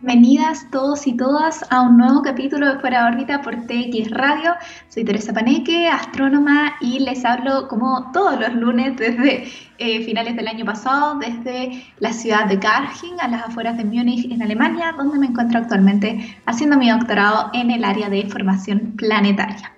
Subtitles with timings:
[0.00, 4.54] Bienvenidas todos y todas a un nuevo capítulo de Fuera órbita por TX Radio.
[4.88, 9.44] Soy Teresa Paneque, astrónoma, y les hablo como todos los lunes desde
[9.78, 14.30] eh, finales del año pasado, desde la ciudad de Garching, a las afueras de Múnich,
[14.30, 19.71] en Alemania, donde me encuentro actualmente haciendo mi doctorado en el área de formación planetaria.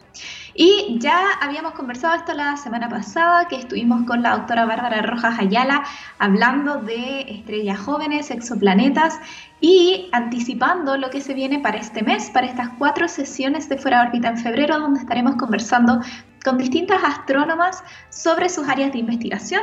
[0.57, 5.39] Y ya habíamos conversado esto la semana pasada, que estuvimos con la doctora Bárbara Rojas
[5.41, 5.82] Ayala
[6.18, 9.18] hablando de estrellas jóvenes, exoplanetas
[9.61, 14.03] y anticipando lo que se viene para este mes, para estas cuatro sesiones de Fuera
[14.03, 16.00] de órbita en febrero, donde estaremos conversando
[16.44, 19.62] con distintas astrónomas sobre sus áreas de investigación.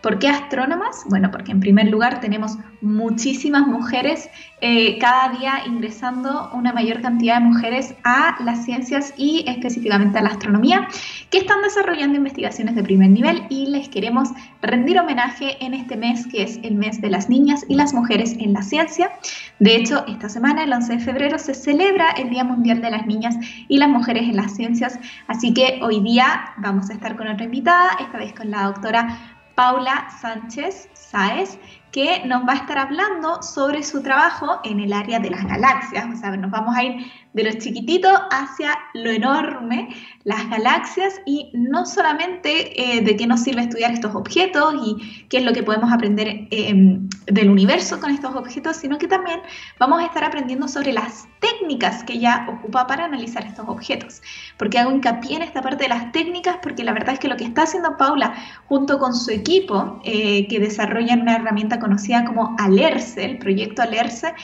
[0.00, 1.02] ¿Por qué astrónomas?
[1.06, 4.30] Bueno, porque en primer lugar tenemos muchísimas mujeres,
[4.60, 10.22] eh, cada día ingresando una mayor cantidad de mujeres a las ciencias y específicamente a
[10.22, 10.88] la astronomía,
[11.30, 14.30] que están desarrollando investigaciones de primer nivel y les queremos
[14.62, 18.36] rendir homenaje en este mes que es el mes de las niñas y las mujeres
[18.38, 19.10] en la ciencia.
[19.58, 23.06] De hecho, esta semana, el 11 de febrero, se celebra el Día Mundial de las
[23.06, 23.36] Niñas
[23.68, 26.19] y las Mujeres en las Ciencias, así que hoy día
[26.58, 29.16] vamos a estar con otra invitada, esta vez con la doctora
[29.54, 31.58] Paula Sánchez Sáez,
[31.92, 36.06] que nos va a estar hablando sobre su trabajo en el área de las galaxias.
[36.12, 39.88] O sea, nos vamos a ir de lo chiquitito hacia lo enorme,
[40.24, 45.38] las galaxias, y no solamente eh, de qué nos sirve estudiar estos objetos y qué
[45.38, 49.40] es lo que podemos aprender em, del universo con estos objetos, sino que también
[49.78, 54.22] vamos a estar aprendiendo sobre las técnicas que ella ocupa para analizar estos objetos.
[54.58, 57.36] Porque hago hincapié en esta parte de las técnicas, porque la verdad es que lo
[57.36, 58.34] que está haciendo Paula
[58.66, 64.34] junto con su equipo, eh, que desarrollan una herramienta conocida como ALERCE, el proyecto ALERCE,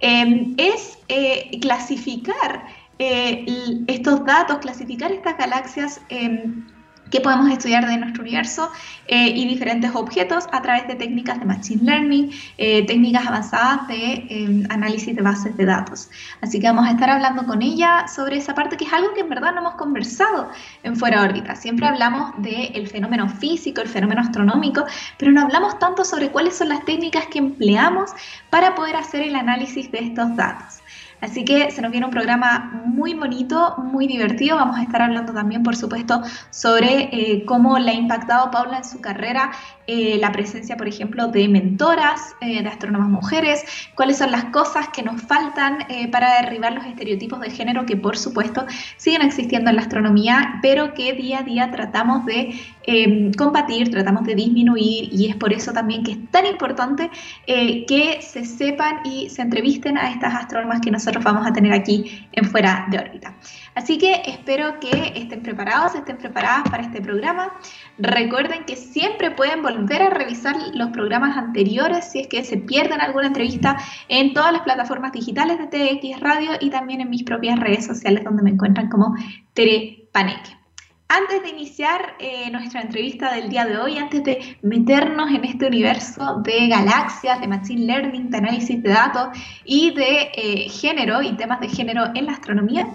[0.00, 2.66] em, es eh, clasificar
[2.98, 3.44] eh,
[3.88, 6.64] estos datos, clasificar estas galaxias em,
[7.10, 8.70] que podemos estudiar de nuestro universo
[9.06, 14.64] eh, y diferentes objetos a través de técnicas de Machine Learning, técnicas avanzadas de em,
[14.70, 16.08] análisis de bases de datos.
[16.40, 19.20] Así que vamos a estar hablando con ella sobre esa parte que es algo que
[19.20, 20.50] en verdad no hemos conversado
[20.82, 21.54] en Fuera órbita.
[21.54, 24.84] Siempre hablamos del fenómeno físico, el fenómeno astronómico,
[25.18, 28.10] pero no hablamos tanto sobre cuáles son las técnicas que empleamos
[28.50, 30.80] para poder hacer el análisis de estos datos.
[31.20, 34.56] Así que se nos viene un programa muy bonito, muy divertido.
[34.56, 38.84] Vamos a estar hablando también, por supuesto, sobre eh, cómo le ha impactado Paula en
[38.84, 39.50] su carrera
[39.86, 44.88] eh, la presencia, por ejemplo, de mentoras, eh, de astrónomas mujeres, cuáles son las cosas
[44.88, 45.78] que nos faltan
[46.10, 48.66] para derribar los estereotipos de género que, por supuesto,
[48.96, 52.54] siguen existiendo en la astronomía, pero que día a día tratamos de
[53.36, 57.10] combatir, tratamos de disminuir y es por eso también que es tan importante
[57.46, 61.72] que se sepan y se entrevisten a estas astrónomas que nos nosotros vamos a tener
[61.72, 63.36] aquí en Fuera de órbita.
[63.76, 67.52] Así que espero que estén preparados, estén preparadas para este programa.
[67.96, 73.00] Recuerden que siempre pueden volver a revisar los programas anteriores si es que se pierden
[73.00, 73.76] alguna entrevista
[74.08, 78.24] en todas las plataformas digitales de TX Radio y también en mis propias redes sociales
[78.24, 79.14] donde me encuentran como
[79.54, 80.55] Tere Paneque.
[81.08, 85.66] Antes de iniciar eh, nuestra entrevista del día de hoy, antes de meternos en este
[85.66, 89.28] universo de galaxias, de machine learning, de análisis de datos
[89.64, 92.88] y de eh, género y temas de género en la astronomía,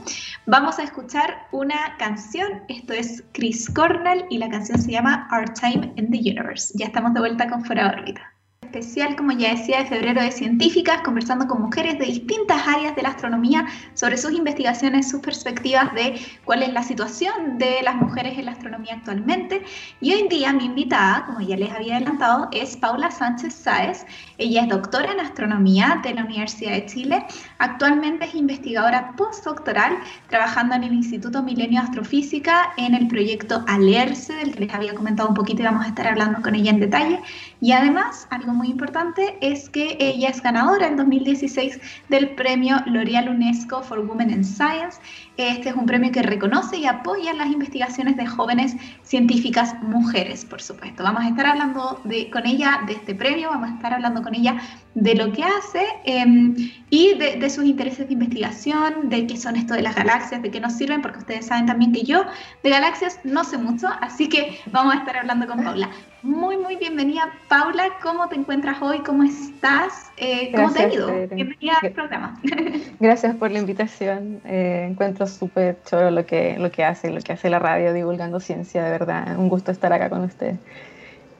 [0.46, 2.64] vamos a escuchar una canción.
[2.68, 6.74] Esto es Chris Cornell y la canción se llama Our Time in the Universe.
[6.78, 8.32] Ya estamos de vuelta con Fuera órbita
[8.72, 13.02] especial, como ya decía, de febrero de científicas, conversando con mujeres de distintas áreas de
[13.02, 18.38] la astronomía sobre sus investigaciones, sus perspectivas de cuál es la situación de las mujeres
[18.38, 19.64] en la astronomía actualmente.
[20.00, 24.06] Y hoy en día mi invitada, como ya les había adelantado, es Paula Sánchez Sáez.
[24.38, 27.26] Ella es doctora en astronomía de la Universidad de Chile.
[27.58, 29.98] Actualmente es investigadora postdoctoral
[30.30, 35.28] trabajando en el Instituto Milenio Astrofísica en el proyecto ALERCE, del que les había comentado
[35.28, 37.20] un poquito y vamos a estar hablando con ella en detalle.
[37.60, 41.80] Y además, algo muy importante es que ella es ganadora en 2016
[42.10, 45.00] del premio L'Oreal UNESCO for Women in Science.
[45.38, 50.62] Este es un premio que reconoce y apoya las investigaciones de jóvenes científicas mujeres, por
[50.62, 51.04] supuesto.
[51.04, 54.36] Vamos a estar hablando de, con ella de este premio, vamos a estar hablando con
[54.36, 54.58] ella
[54.94, 56.56] de lo que hace em,
[56.90, 60.52] y de, de, sus intereses de investigación, de qué son esto de las galaxias, de
[60.52, 62.26] qué nos sirven, porque ustedes saben también que yo
[62.64, 65.90] de galaxias no sé mucho, así que vamos a estar hablando con Paula.
[66.24, 67.84] Muy, muy bienvenida, Paula.
[68.04, 69.00] ¿Cómo te encuentras hoy?
[69.00, 70.12] ¿Cómo estás?
[70.18, 71.08] Eh, ¿Cómo te ha ido?
[71.08, 72.40] Bienvenida al programa.
[73.00, 74.40] Gracias por la invitación.
[74.46, 78.40] Eh, encuentro súper choro lo que, lo que hace, lo que hace la radio divulgando
[78.40, 79.38] ciencia, de verdad.
[79.38, 80.56] Un gusto estar acá con usted.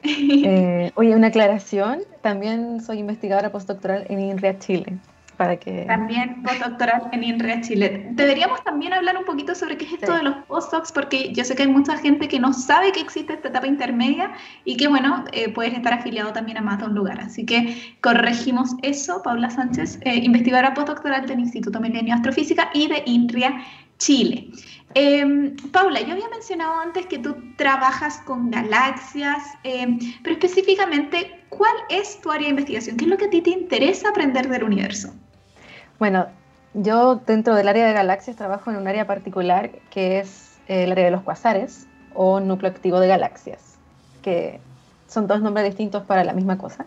[0.04, 2.00] Eh, oye, una aclaración.
[2.22, 4.98] También soy investigadora postdoctoral en INRIA Chile
[5.42, 5.84] para que...
[5.88, 8.06] También postdoctoral en INRIA Chile.
[8.12, 11.56] Deberíamos también hablar un poquito sobre qué es esto de los postdocs, porque yo sé
[11.56, 14.30] que hay mucha gente que no sabe que existe esta etapa intermedia
[14.64, 17.20] y que, bueno, eh, puedes estar afiliado también a más de un lugar.
[17.20, 19.20] Así que corregimos eso.
[19.24, 23.64] Paula Sánchez, eh, investigadora postdoctoral del Instituto Milenio Astrofísica y de INRIA
[23.98, 24.48] Chile.
[24.94, 31.74] Em, Paula, yo había mencionado antes que tú trabajas con galaxias, em, pero específicamente, ¿cuál
[31.88, 32.96] es tu área de investigación?
[32.96, 35.12] ¿Qué es lo que a ti te interesa aprender del universo?
[36.02, 36.26] Bueno,
[36.74, 41.04] yo dentro del área de galaxias trabajo en un área particular que es el área
[41.04, 43.76] de los cuasares o núcleo activo de galaxias,
[44.20, 44.58] que
[45.06, 46.86] son dos nombres distintos para la misma cosa.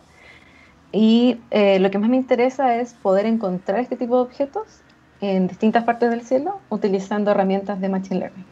[0.91, 4.81] Y eh, lo que más me interesa es poder encontrar este tipo de objetos
[5.21, 8.45] en distintas partes del cielo utilizando herramientas de Machine Learning.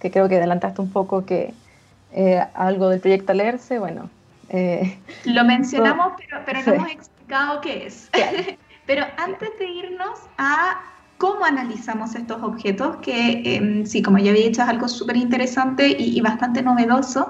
[0.00, 1.54] Que creo que adelantaste un poco que
[2.10, 4.10] eh, algo del proyecto Alerce, bueno.
[4.48, 8.10] Eh, Lo mencionamos, pero, pero no hemos explicado qué es.
[8.86, 10.82] Pero antes de irnos a
[11.18, 15.88] cómo analizamos estos objetos, que em, sí, como ya había dicho, es algo súper interesante
[15.88, 17.28] y, y, bastante novedoso.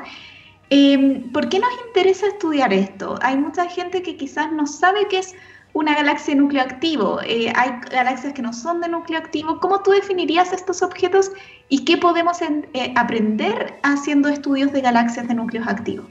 [0.70, 3.18] Eh, ¿Por qué nos interesa estudiar esto?
[3.22, 5.34] Hay mucha gente que quizás no sabe qué es
[5.72, 7.20] una galaxia de núcleo activo.
[7.22, 9.60] Eh, hay galaxias que no son de núcleo activo.
[9.60, 11.30] ¿Cómo tú definirías estos objetos
[11.68, 16.06] y qué podemos eh, aprender haciendo estudios de galaxias de núcleos activos?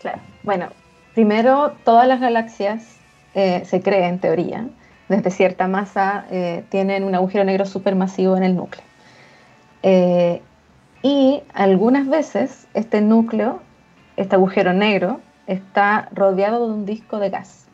[0.00, 0.20] Claro.
[0.42, 0.68] Bueno,
[1.14, 2.96] primero, todas las galaxias
[3.34, 4.68] eh, se creen, en teoría,
[5.08, 6.24] desde cierta masa,
[6.70, 8.84] tienen un agujero negro supermasivo en el núcleo.
[11.02, 13.60] y algunas veces este núcleo,
[14.16, 17.64] este agujero negro, está rodeado de un disco de gas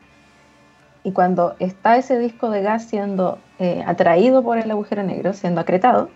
[1.03, 5.61] y cuando está ese disco de gas siendo eh, atraído por el agujero negro, siendo
[5.61, 6.11] acretado,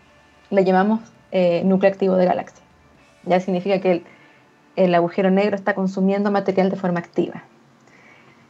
[0.50, 1.00] le llamamos
[1.32, 2.62] eh, núcleo activo de galaxia.
[3.24, 4.04] Ya significa que el,
[4.76, 7.44] el, agujero negro está consumiendo material de forma activa.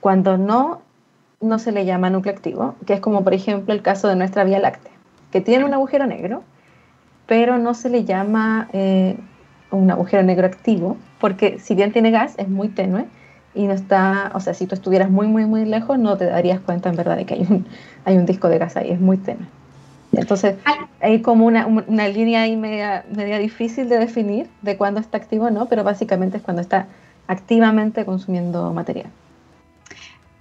[0.01, 0.83] Cuando no,
[1.41, 4.45] no se le llama núcleo activo, que es como por ejemplo el caso de nuestra
[4.45, 4.93] Vía Láctea,
[5.31, 6.43] que tiene un agujero negro,
[7.27, 9.17] pero no se le llama eh,
[9.71, 13.07] un agujero negro activo, porque si bien tiene gas, es muy tenue
[13.55, 16.61] y no está, o sea, si tú estuvieras muy, muy, muy lejos, no te darías
[16.61, 17.67] cuenta en verdad de que hay un,
[18.05, 19.47] hay un disco de gas ahí, es muy tenue.
[20.13, 20.57] Entonces,
[21.01, 25.47] hay como una, una, línea ahí media, media difícil de definir de cuándo está activo
[25.47, 26.87] o no, pero básicamente es cuando está
[27.27, 29.11] activamente consumiendo material.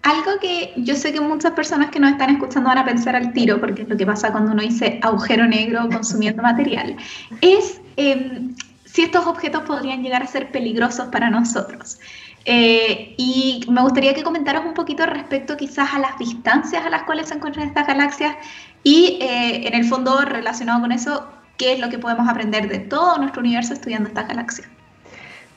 [0.04, 3.32] Algo que yo sé que muchas personas que nos están escuchando van a pensar al
[3.32, 6.98] tiro, porque es lo que pasa cuando uno dice agujero negro consumiendo material,
[7.42, 8.54] es em,
[8.84, 12.00] si estos objetos podrían llegar a ser peligrosos para nosotros.
[12.46, 17.04] Eh, y me gustaría que comentaras un poquito respecto quizás a las distancias a las
[17.04, 18.36] cuales se encuentran estas galaxias
[18.84, 22.80] y eh, en el fondo relacionado con eso, qué es lo que podemos aprender de
[22.80, 24.68] todo nuestro universo estudiando estas galaxias.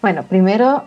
[0.00, 0.86] Bueno, primero,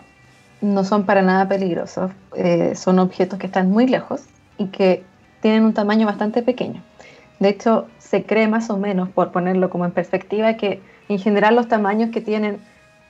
[0.60, 4.22] no son para nada peligrosos, eh, son objetos que están muy lejos
[4.58, 5.04] y que
[5.40, 6.82] tienen un tamaño bastante pequeño.
[7.38, 11.56] De hecho, se cree más o menos, por ponerlo como en perspectiva, que en general
[11.56, 12.58] los tamaños que tienen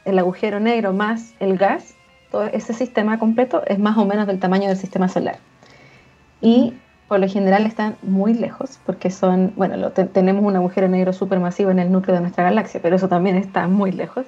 [0.04, 1.94] el agujero negro más el gas
[2.30, 5.38] todo ese sistema completo es más o menos del tamaño del sistema solar.
[6.40, 6.74] Y
[7.08, 11.80] por lo general están muy lejos, porque son, bueno, tenemos un agujero negro supermasivo en
[11.80, 14.26] el núcleo de nuestra galaxia, pero eso también está muy lejos.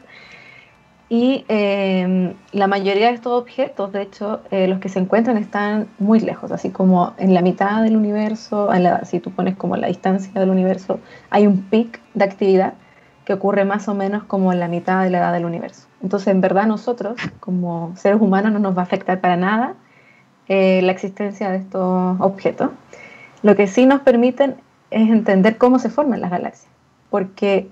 [1.09, 5.89] Y em, la mayoría de estos objetos, de hecho, eh, los que se encuentran están
[5.99, 8.71] muy lejos, así como en la mitad del universo,
[9.05, 12.75] si tú pones como la distancia del universo, hay un pic de actividad
[13.25, 15.87] que ocurre más o menos como en la mitad de la edad del universo.
[16.03, 19.75] Entonces, en verdad, nosotros, como seres humanos, no nos va a afectar para nada
[20.49, 22.71] eh, la existencia de estos objetos.
[23.43, 24.57] Lo que sí nos permiten
[24.91, 26.71] es entender cómo se forman las galaxias,
[27.11, 27.69] porque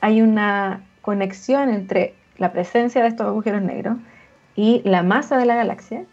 [0.00, 3.96] hay una conexión entre la presencia de estos agujeros negros
[4.56, 6.04] y la masa de la galaxia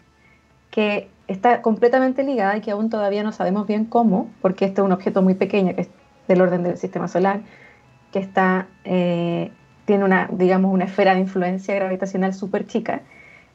[0.72, 4.86] que está completamente ligada y que aún todavía no sabemos bien cómo, porque este es
[4.86, 5.90] un objeto muy pequeño que es
[6.28, 7.42] del orden del sistema solar,
[8.12, 9.52] que está eh,
[9.86, 13.02] tiene una, digamos, una esfera de influencia gravitacional súper chica,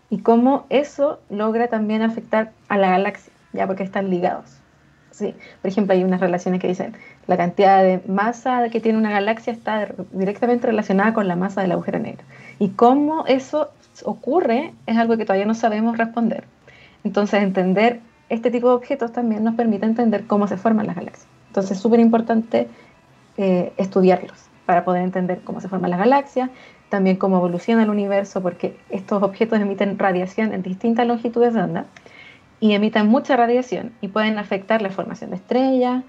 [0.09, 4.60] y cómo eso logra también afectar a la galaxia, ya porque están ligados.
[5.21, 6.95] Por ejemplo, hay unas relaciones que dicen
[7.27, 11.73] la cantidad de masa que tiene una galaxia está directamente relacionada con la masa del
[11.73, 12.25] agujero negro.
[12.59, 13.71] Y cómo eso
[14.05, 16.45] ocurre es algo que todavía no sabemos responder.
[17.05, 21.27] Entonces, entender este tipo de objetos también nos permite entender cómo se forman las galaxias.
[21.49, 22.69] Entonces, es súper importante
[23.37, 26.51] eh, estudiarlos para poder entender cómo se forman las galaxias,
[26.91, 31.87] también cómo evoluciona el universo, porque estos objetos emiten radiación en distintas longitudes de onda
[32.61, 36.05] y emiten mucha radiación y pueden afectar la formación de estrellas,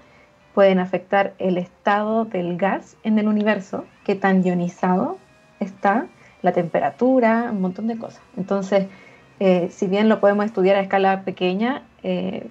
[0.54, 5.18] pueden afectar el estado del gas en el universo, qué tan ionizado
[5.60, 6.06] está,
[6.42, 8.22] la temperatura, un montón de cosas.
[8.36, 8.86] Entonces,
[9.40, 12.46] eh, si bien lo podemos estudiar a escala pequeña, eh,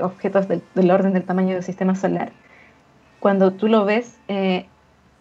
[0.00, 2.32] objetos del, orden del tamaño del sistema solar,
[3.18, 4.66] cuando tú lo ves eh,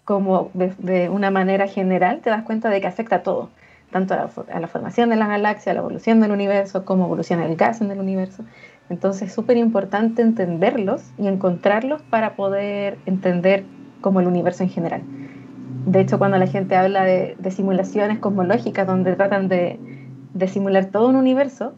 [0.06, 3.50] como de, una manera general, te das cuenta de que afecta a todo,
[3.92, 4.30] tanto a
[4.60, 7.92] la, formación de la galaxia, a la evolución del universo, cómo evoluciona el gas en
[7.92, 8.44] el universo.
[8.90, 13.64] Entonces es súper importante entenderlos y encontrarlos para poder entender
[14.02, 15.02] como el universo en general.
[15.86, 19.80] De hecho, cuando la gente habla de, simulaciones cosmológicas donde tratan de,
[20.34, 21.74] de, simular todo un universo,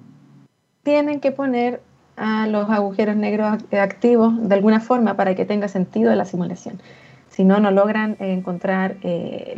[0.83, 1.81] tienen que poner
[2.17, 6.81] a los agujeros negros activos de alguna forma para que tenga sentido la simulación.
[7.31, 9.55] Si no, no logran encontrar eh,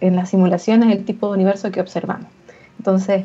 [0.00, 2.28] en las simulaciones el tipo de universo que observamos.
[2.78, 3.24] Entonces,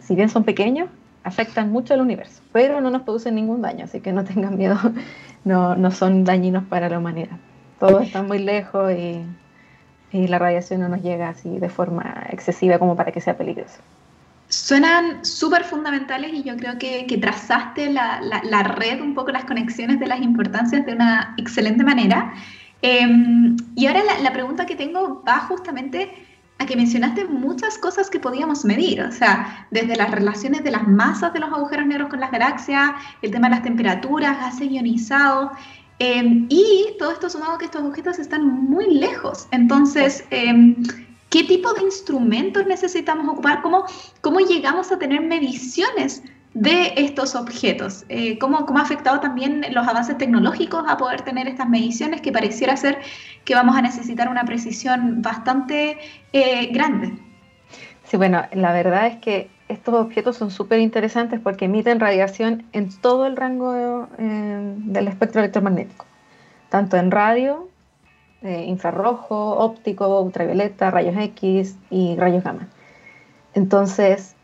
[0.00, 0.88] si bien son pequeños,
[1.24, 4.78] afectan mucho al universo, pero no nos producen ningún daño, así que no tengan miedo,
[5.44, 7.36] no, no son dañinos para la humanidad.
[7.80, 9.24] Todos están muy lejos y,
[10.12, 13.80] y la radiación no nos llega así de forma excesiva como para que sea peligroso.
[14.48, 19.44] Suenan súper fundamentales y yo creo que, que trazaste la, la, red, un poco las
[19.44, 22.34] conexiones de las importancias de una excelente manera.
[22.86, 26.12] Em, y ahora la, la, pregunta que tengo va justamente
[26.58, 30.86] a que mencionaste muchas cosas que podíamos medir, o sea, desde las relaciones de las
[30.86, 32.90] masas de los agujeros negros con las galaxias,
[33.22, 35.52] el tema de las temperaturas, gases ionizados,
[35.98, 39.48] em, y todo esto sumado que estos objetos están muy lejos.
[39.50, 40.76] Entonces, eh,
[41.34, 43.60] ¿Qué tipo de instrumentos necesitamos ocupar?
[43.60, 43.86] ¿Cómo,
[44.20, 46.22] cómo llegamos a tener mediciones
[46.54, 48.04] de estos objetos?
[48.08, 52.32] Eh, ¿cómo, ¿Cómo ha afectado también los avances tecnológicos a poder tener estas mediciones que
[52.32, 52.98] pareciera ser
[53.44, 55.98] que vamos a necesitar una precisión bastante
[56.32, 57.12] eh, grande?
[58.04, 62.90] Sí, bueno, la verdad es que estos objetos son súper interesantes porque emiten radiación en
[63.00, 66.06] todo el rango eh, del espectro electromagnético,
[66.68, 67.68] tanto en radio
[68.42, 72.68] eh, infrarrojo, óptico, ultravioleta, rayos X y rayos gamma.
[73.54, 74.36] Entonces,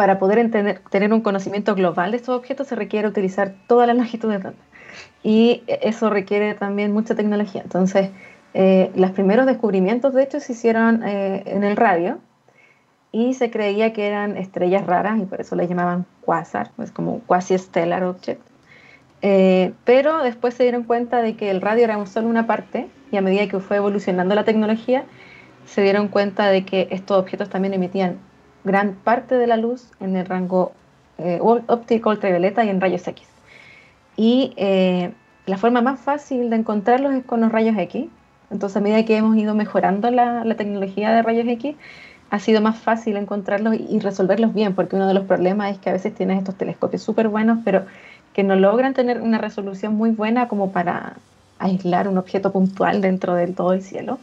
[0.00, 0.50] para poder
[0.90, 4.54] tener un conocimiento global de estos objetos se requiere utilizar toda la longitud de onda.
[5.22, 7.60] Y eso requiere también mucha tecnología.
[7.60, 8.08] Entonces,
[8.54, 12.16] eh, los primeros descubrimientos, de hecho, se hicieron en el radio
[13.12, 17.20] y se creía que eran estrellas raras y por eso le llamaban quasar, es como
[17.26, 18.40] quasi-stellar object.
[19.20, 23.18] Eh, pero después se dieron cuenta de que el radio era solo una parte y
[23.18, 25.04] a medida que fue evolucionando la tecnología,
[25.66, 28.29] se dieron cuenta de que estos objetos también emitían
[28.64, 30.72] gran parte de la luz en el rango
[31.18, 33.26] eh, óptico ultravioleta y en rayos X.
[34.16, 35.12] Y eh,
[35.46, 38.06] la forma más fácil de encontrarlos es con los rayos X.
[38.50, 41.76] Entonces, a medida que hemos ido mejorando la, tecnología de rayos X,
[42.30, 45.90] ha sido más fácil encontrarlos y resolverlos bien, porque uno de los problemas es que
[45.90, 47.84] a veces tienes estos telescopios súper buenos, pero
[48.32, 51.16] que no logran tener una resolución muy buena como para
[51.58, 54.18] aislar un objeto puntual dentro del todo el cielo.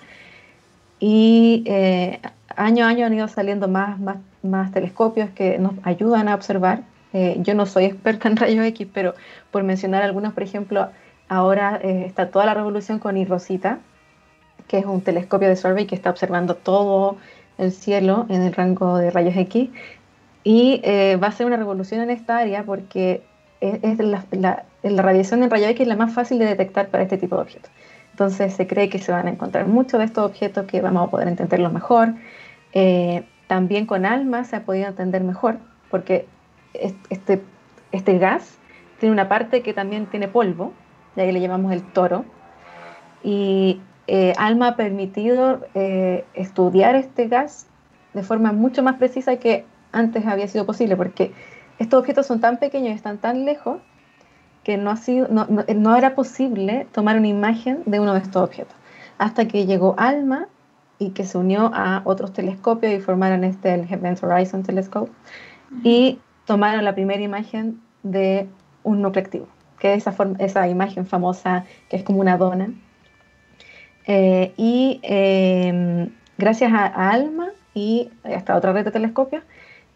[0.99, 2.19] Y eh,
[2.57, 6.83] año a año han ido saliendo más, más, más telescopios que nos ayudan a observar.
[7.13, 9.13] Eh, yo no soy experta en rayos X, pero
[9.51, 10.89] por mencionar algunos, por ejemplo,
[11.29, 13.79] ahora eh, está toda la revolución con IROSITA,
[14.67, 17.17] que es un telescopio de survey que está observando todo
[17.57, 19.69] el cielo en el rango de rayos X.
[20.43, 20.81] Y
[21.21, 23.21] va a ser una revolución en esta área porque
[23.61, 27.43] es, la, radiación en rayos X la más fácil de detectar para este tipo de
[27.43, 27.71] objetos.
[28.11, 31.11] Entonces se cree que se van a encontrar muchos de estos objetos que vamos a
[31.11, 32.13] poder entenderlos mejor.
[32.79, 35.57] Eh, también con ALMA se ha podido entender mejor,
[35.89, 36.27] porque
[36.75, 37.41] este,
[37.91, 38.59] este gas
[38.99, 40.73] tiene una parte que también tiene polvo,
[41.15, 42.23] y ahí le llamamos el toro.
[43.23, 47.65] Y eh, ALMA ha permitido eh, estudiar este gas
[48.13, 51.31] de forma mucho más precisa que antes había sido posible, porque
[51.79, 53.79] estos objetos son tan pequeños y están tan lejos
[54.63, 58.75] que no, ha sido, no, era posible tomar una imagen de uno de estos objetos.
[59.17, 60.47] Hasta que llegó ALMA
[60.99, 65.11] y que se unió a otros telescopios y formaron este, el Event Horizon Telescope,
[65.83, 68.47] y tomaron la primera imagen de
[68.83, 69.47] un núcleo activo,
[69.79, 72.71] que es esa, esa imagen famosa que es como una dona.
[74.05, 79.43] Eh, y em, gracias a, a, ALMA y hasta otra red de telescopios,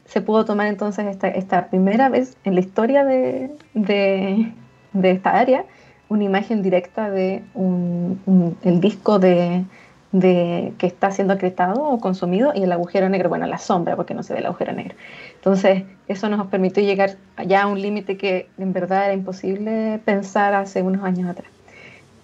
[0.05, 4.51] se pudo tomar entonces esta, esta primera vez en la historia de, de,
[4.91, 5.65] de esta área
[6.11, 9.63] una imagen directa de un, el disco de,
[10.11, 14.13] de, que está siendo acretado o consumido y el agujero negro, bueno, la sombra, porque
[14.13, 14.95] no se ve el agujero negro.
[15.35, 20.53] Entonces, eso nos permitió llegar ya a un límite que en verdad era imposible pensar
[20.53, 21.49] hace unos años atrás.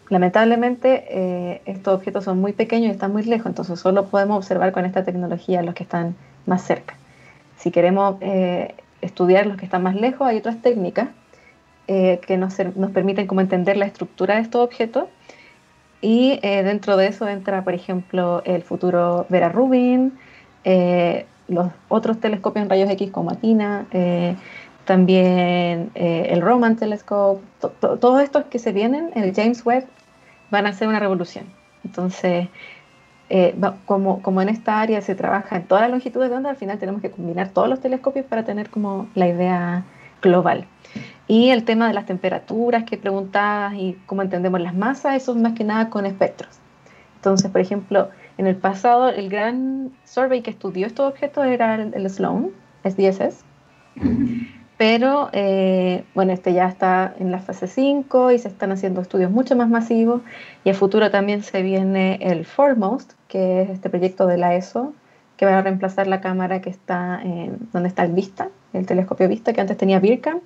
[0.10, 4.72] Lamentablemente, eh, estos objetos son muy pequeños y están muy lejos, entonces solo podemos observar
[4.72, 6.16] con esta tecnología los que están
[6.46, 6.96] más cerca.
[7.58, 11.10] Si queremos eh, estudiar los que están más lejos, hay otras técnicas
[11.88, 12.56] eh, que nos,
[12.94, 15.06] permiten como entender la estructura de estos objetos.
[16.02, 20.18] Y eh, dentro de eso entra, por ejemplo, el futuro Vera Rubin,
[21.48, 23.88] los otros telescopios en rayos X como Atina,
[24.88, 27.44] también eh, el Roman Telescope,
[27.80, 29.86] todos estos que se vienen, el James Webb,
[30.50, 31.46] van a ser una revolución.
[31.84, 32.48] Entonces,
[33.30, 33.54] eh,
[33.86, 36.80] como, como en esta área se trabaja en todas las longitudes de onda, al final
[36.80, 39.84] tenemos que combinar todos los telescopios para tener como la idea
[40.22, 40.66] global.
[41.28, 45.38] Y el tema de las temperaturas que preguntabas y cómo entendemos las masas, eso es
[45.38, 46.60] más que nada con espectros.
[47.16, 52.10] Entonces, por ejemplo, en el pasado, el gran survey que estudió estos objetos era el,
[52.10, 52.52] Sloan,
[52.86, 53.44] SDSS.
[54.78, 59.32] Pero eh, bueno, este ya está en la fase 5 y se están haciendo estudios
[59.32, 60.22] mucho más masivos.
[60.64, 64.94] Y el futuro también se viene el Foremost, que es este proyecto de la ESO,
[65.36, 67.22] que va a reemplazar la cámara que está
[67.74, 70.42] donde está el Vista, el telescopio Vista, que antes tenía VIRCAM.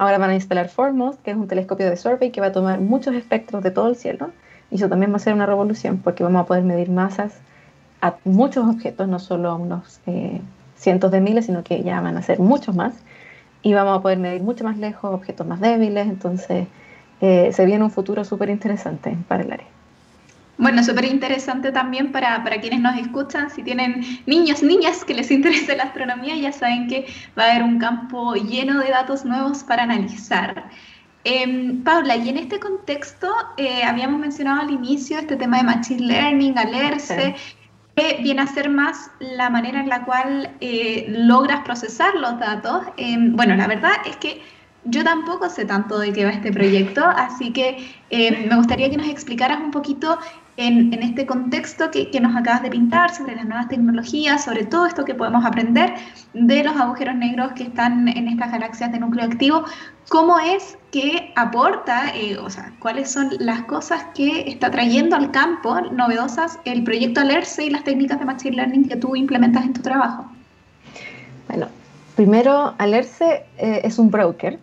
[0.00, 2.80] Ahora van a instalar Foremost, que es un telescopio de survey que va a tomar
[2.80, 4.30] muchos espectros de todo el cielo.
[4.70, 7.34] Y eso también va a ser una revolución, porque vamos a poder medir masas
[8.00, 10.40] a muchos objetos, no solo a unos eh,
[10.74, 12.94] cientos de miles, sino que ya van a ser muchos más
[13.60, 16.66] y vamos a poder medir mucho más lejos objetos más débiles, entonces
[17.20, 19.66] eh, se viene un futuro súper interesante para el área.
[20.60, 23.50] Bueno, súper interesante también para, para, quienes nos escuchan.
[23.50, 27.62] Si tienen niños, niñas que les interese la astronomía, ya saben que va a haber
[27.62, 30.70] un campo lleno de datos nuevos para analizar.
[31.24, 36.06] Eh, Paula, y en este contexto eh, habíamos mencionado al inicio este tema de Machine
[36.06, 37.34] Learning, Alerce,
[38.22, 42.84] viene a ser más la manera en la cual eh, logras procesar los datos.
[42.96, 44.40] Em, bueno, la verdad es que
[44.84, 48.96] yo tampoco sé tanto de qué va este proyecto, así que em, me gustaría que
[48.96, 50.18] nos explicaras un poquito
[50.60, 55.04] en, este contexto que, nos acabas de pintar sobre las nuevas tecnologías, sobre todo esto
[55.04, 55.94] que podemos aprender
[56.34, 59.64] de los agujeros negros que están en estas galaxias de núcleo activo,
[60.08, 65.30] cómo es que aporta, eh, o sea, cuáles son las cosas que está trayendo al
[65.30, 69.72] campo novedosas el proyecto ALERCE y las técnicas de Machine Learning que tú implementas en
[69.72, 70.26] tu trabajo.
[71.48, 71.68] Bueno,
[72.16, 74.58] primero, ALERCE eh, es un broker,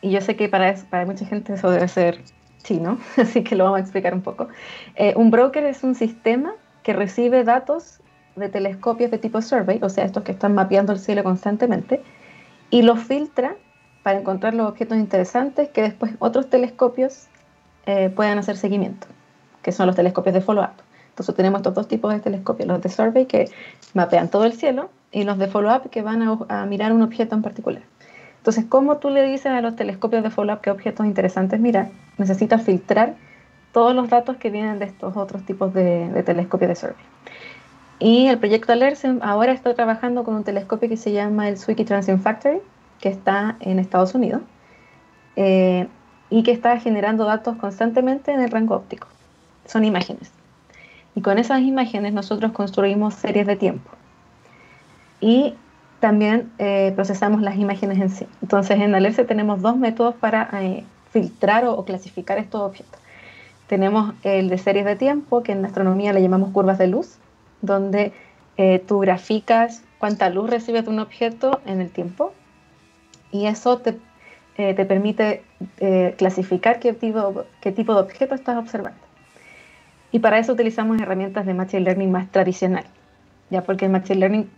[0.00, 2.20] y yo sé que para, para mucha gente eso debe ser
[2.62, 4.48] chino, así que lo vamos a explicar un poco.
[4.96, 8.00] Eh, un broker es un sistema que recibe datos
[8.36, 12.02] de telescopios de tipo survey, o sea, estos que están mapeando el cielo constantemente,
[12.70, 13.56] y los filtra
[14.02, 17.26] para encontrar los objetos interesantes que después otros telescopios
[17.86, 19.06] eh, puedan hacer seguimiento,
[19.62, 20.82] que son los telescopios de follow-up.
[21.10, 23.50] Entonces tenemos estos dos tipos de telescopios, los de survey que
[23.94, 27.42] mapean todo el cielo y los de follow-up que van a mirar un objeto en
[27.42, 27.82] particular.
[28.40, 31.90] Entonces, ¿cómo tú le dices a los telescopios de follow-up qué objetos interesantes mirar?
[32.16, 33.14] Necesitas filtrar
[33.72, 37.04] todos los datos que vienen de estos otros tipos de, telescopios de survey.
[37.98, 41.84] Y el proyecto ALERCE ahora está trabajando con un telescopio que se llama el Zwicky
[41.84, 42.62] Transient Factory,
[42.98, 44.40] que está en Estados Unidos,
[45.36, 45.86] eh,
[46.30, 49.06] y que está generando datos constantemente en el rango óptico.
[49.66, 50.32] Son imágenes.
[51.14, 53.90] Y con esas imágenes nosotros construimos series de tiempo.
[55.20, 55.54] Y
[56.00, 58.26] también eh, procesamos las imágenes en sí.
[58.42, 62.98] Entonces en Alerce tenemos dos métodos para eh, filtrar o, clasificar estos objetos.
[63.66, 67.18] Tenemos el de series de tiempo, que en astronomía le llamamos curvas de luz,
[67.60, 68.12] donde
[68.56, 72.32] eh, tú graficas cuánta luz recibes de un objeto en el tiempo
[73.30, 73.96] y eso te,
[74.56, 75.44] te permite
[76.16, 78.98] clasificar qué tipo, qué tipo de objeto estás observando.
[80.10, 82.84] Y para eso utilizamos herramientas de Machine Learning más tradicional,
[83.50, 84.50] ya porque el Machine Learning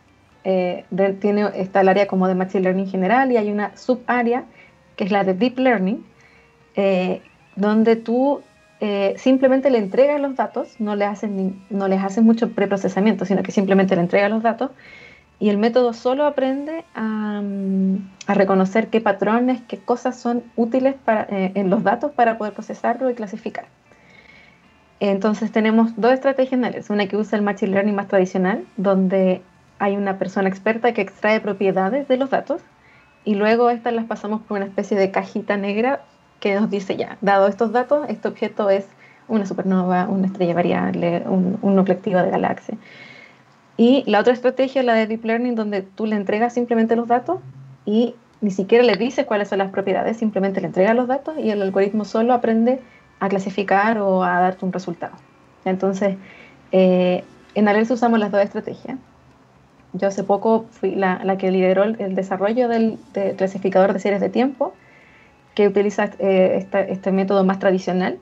[0.45, 0.85] eh,
[1.21, 4.45] tiene, está el área como de Machine Learning general y hay una subárea
[4.97, 6.05] que es la de Deep Learning,
[6.75, 7.23] eh,
[7.57, 8.43] donde tú
[8.81, 11.31] eh, simplemente le entregas los datos, no le haces,
[11.71, 14.71] no les haces mucho preprocesamiento, sino que simplemente le entregas los datos
[15.39, 20.95] y el método solo aprende a, mm, a reconocer qué patrones, qué cosas son útiles
[21.05, 23.67] para, en los datos para poder procesarlo y clasificar.
[25.01, 29.43] Entonces tenemos dos estrategias generales, una que usa el Machine Learning más tradicional, donde
[29.83, 32.63] hay una persona experta que extrae propiedades de los datos
[33.25, 36.03] y luego estas las pasamos por una especie de cajita negra
[36.39, 38.87] que nos dice ya, dado estos datos, este objeto es
[39.27, 42.77] una supernova, una estrella variable, un, activo de galaxia.
[43.77, 47.09] Y la otra estrategia es la de Deep Learning, donde tú le entregas simplemente los
[47.09, 47.41] datos
[47.85, 51.51] y ni siquiera le dices cuáles son las propiedades, simplemente le entregas los datos y
[51.51, 52.79] el algoritmo solo aprende
[53.19, 55.17] a clasificar o a darte un resultado.
[55.65, 56.19] Entonces,
[56.71, 57.25] eh,
[57.57, 58.97] en ALERS usamos las dos estrategias.
[59.95, 62.99] Yo hace poco fui la, que lideró el, desarrollo del,
[63.37, 64.73] clasificador de series de tiempo,
[65.55, 68.19] que utiliza eh, este método más tradicional,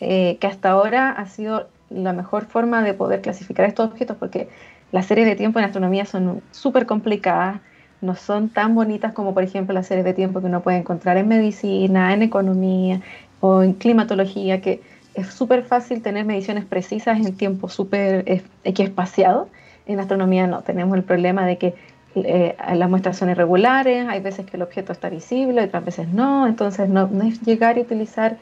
[0.00, 4.48] eh, que hasta ahora ha sido la mejor forma de poder clasificar estos objetos, porque
[4.90, 7.60] las series de tiempo en astronomía son súper complicadas,
[8.00, 11.18] no son tan bonitas como por ejemplo las series de tiempo que uno puede encontrar
[11.18, 13.00] en medicina, en economía
[13.40, 14.80] o en climatología, que
[15.14, 19.48] es súper fácil tener mediciones precisas en tiempo súper espaciado
[19.86, 21.74] en astronomía no, tenemos el problema de que
[22.14, 26.46] eh, las muestras son irregulares, hay veces que el objeto está visible, otras veces no,
[26.46, 28.36] entonces no, es llegar y utilizar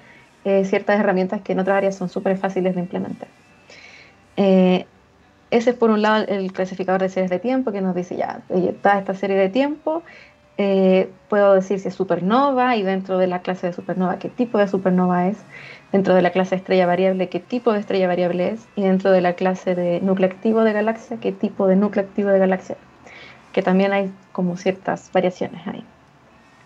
[0.44, 3.28] eh, ciertas herramientas que en otras áreas son súper fáciles de implementar.
[4.36, 4.86] ese
[5.50, 8.98] es por un lado el clasificador de series de tiempo que nos dice ya, está
[8.98, 10.02] esta serie de tiempo,
[11.28, 14.68] puedo decir si es supernova y dentro de la clase de supernova qué tipo de
[14.68, 15.38] supernova es,
[15.92, 19.20] dentro de la clase estrella variable qué tipo de estrella variable es y dentro de
[19.20, 22.76] la clase de núcleo activo de galaxia qué tipo de núcleo activo de galaxia
[23.52, 25.84] que también hay como ciertas variaciones ahí.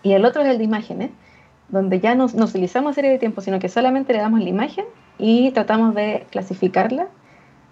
[0.03, 1.11] Y el otro es el de imágenes,
[1.69, 4.85] donde ya no, utilizamos serie de tiempo, sino que solamente le damos la imagen
[5.17, 7.07] y tratamos de clasificarla.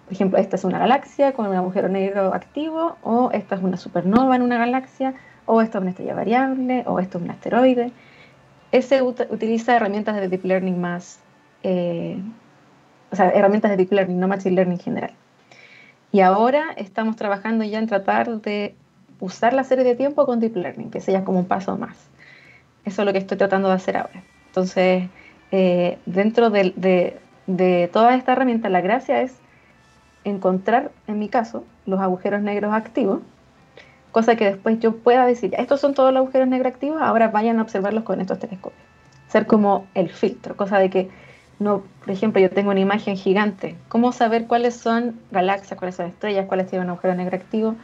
[0.04, 3.76] Por ejemplo, esta es una galaxia con un agujero negro activo, o esta es una
[3.76, 5.14] supernova en una galaxia,
[5.46, 7.92] o esta es una estrella variable, o esto es un asteroide.
[8.72, 11.20] Ese utiliza herramientas de Deep Learning más,
[11.64, 12.22] eh,
[13.10, 15.12] o sea, herramientas de Deep Learning, no Machine Learning en general.
[16.12, 18.76] Y ahora estamos trabajando ya en tratar de
[19.18, 21.96] usar la serie de tiempo con Deep Learning, que sería como un paso más.
[22.84, 24.22] Eso es lo que estoy tratando de hacer ahora.
[24.46, 25.08] Entonces,
[25.50, 29.36] eh, dentro de, de, toda esta herramienta, la gracia es
[30.24, 33.20] encontrar, en mi caso, los agujeros negros activos,
[34.12, 37.58] cosa que después yo pueda decir, estos son todos los agujeros negros activos, ahora vayan
[37.58, 38.82] a observarlos con estos telescopios.
[39.28, 41.10] Ser como el filtro, cosa de que,
[41.58, 46.06] no, por ejemplo, yo tengo una imagen gigante, ¿cómo saber cuáles son galaxias, cuáles son
[46.06, 47.76] estrellas, cuáles tienen un agujero negro activo?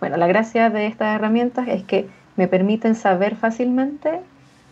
[0.00, 4.20] Bueno, la gracia de estas herramientas es que me permiten saber fácilmente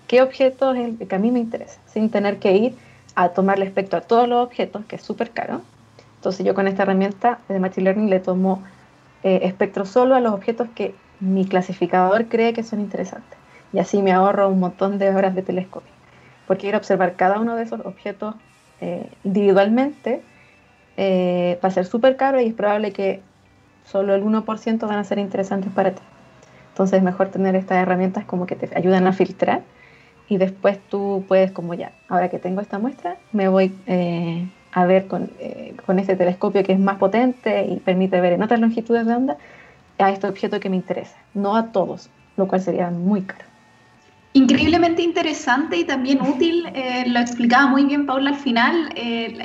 [0.07, 2.77] qué objeto es el que a mí me interesa, sin tener que ir
[3.15, 5.63] a tomarle espectro a todos los objetos, que es súper caro.
[6.17, 8.63] Entonces yo con esta herramienta de Machine Learning le tomo
[9.23, 13.39] eh, espectro solo a los objetos que mi clasificador cree que son interesantes.
[13.73, 15.94] Y así me ahorro un montón de horas de telescopio.
[16.47, 18.35] Porque ir a observar cada uno de esos objetos
[18.81, 20.23] eh, individualmente
[20.97, 23.23] eh, va a ser súper caro y es probable que
[23.85, 26.03] solo el 1% van a ser interesantes para ti.
[26.71, 29.63] Entonces es mejor tener estas herramientas como que te ayudan a filtrar
[30.29, 34.85] y después tú puedes como ya, ahora que tengo esta muestra, me voy eh, a
[34.87, 35.31] ver con,
[35.87, 39.37] con este telescopio que es más potente y permite ver en otras longitudes de onda
[39.99, 43.54] a este objeto que me interesa, no a todos, lo cual sería muy caro.
[44.37, 48.93] Increíblemente interesante y también útil, eh, lo explicaba muy bien Paula al final,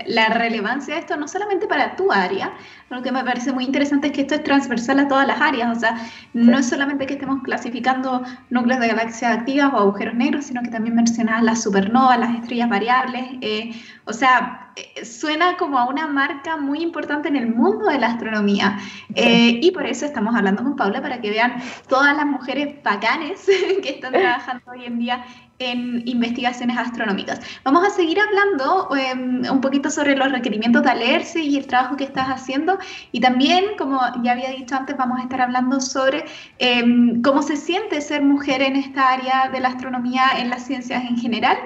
[0.07, 2.53] la relevancia de esto no solamente para tu área,
[2.89, 5.77] lo que me parece muy interesante es que esto es transversal a todas las áreas,
[5.77, 5.97] o sea,
[6.33, 10.69] no es solamente que estemos clasificando núcleos de galaxias activas o agujeros negros, sino que
[10.69, 13.71] también mencionas las supernovas, las estrellas variables, eh,
[14.05, 18.07] o sea, eh, suena como a una marca muy importante en el mundo de la
[18.07, 18.79] astronomía.
[19.15, 23.45] Eh, y por eso estamos hablando con Paula para que vean todas las mujeres bacanes
[23.83, 25.23] que están trabajando hoy en día
[25.59, 27.41] en investigaciones astronómicas.
[27.65, 31.97] Vamos a seguir hablando em, un poquito sobre los requerimientos de Alerce y el trabajo
[31.97, 32.79] que estás haciendo
[33.11, 36.23] y también, como ya había dicho antes, vamos a estar hablando sobre
[36.59, 41.03] em, cómo se siente ser mujer en esta área de la astronomía en las ciencias
[41.03, 41.57] en general.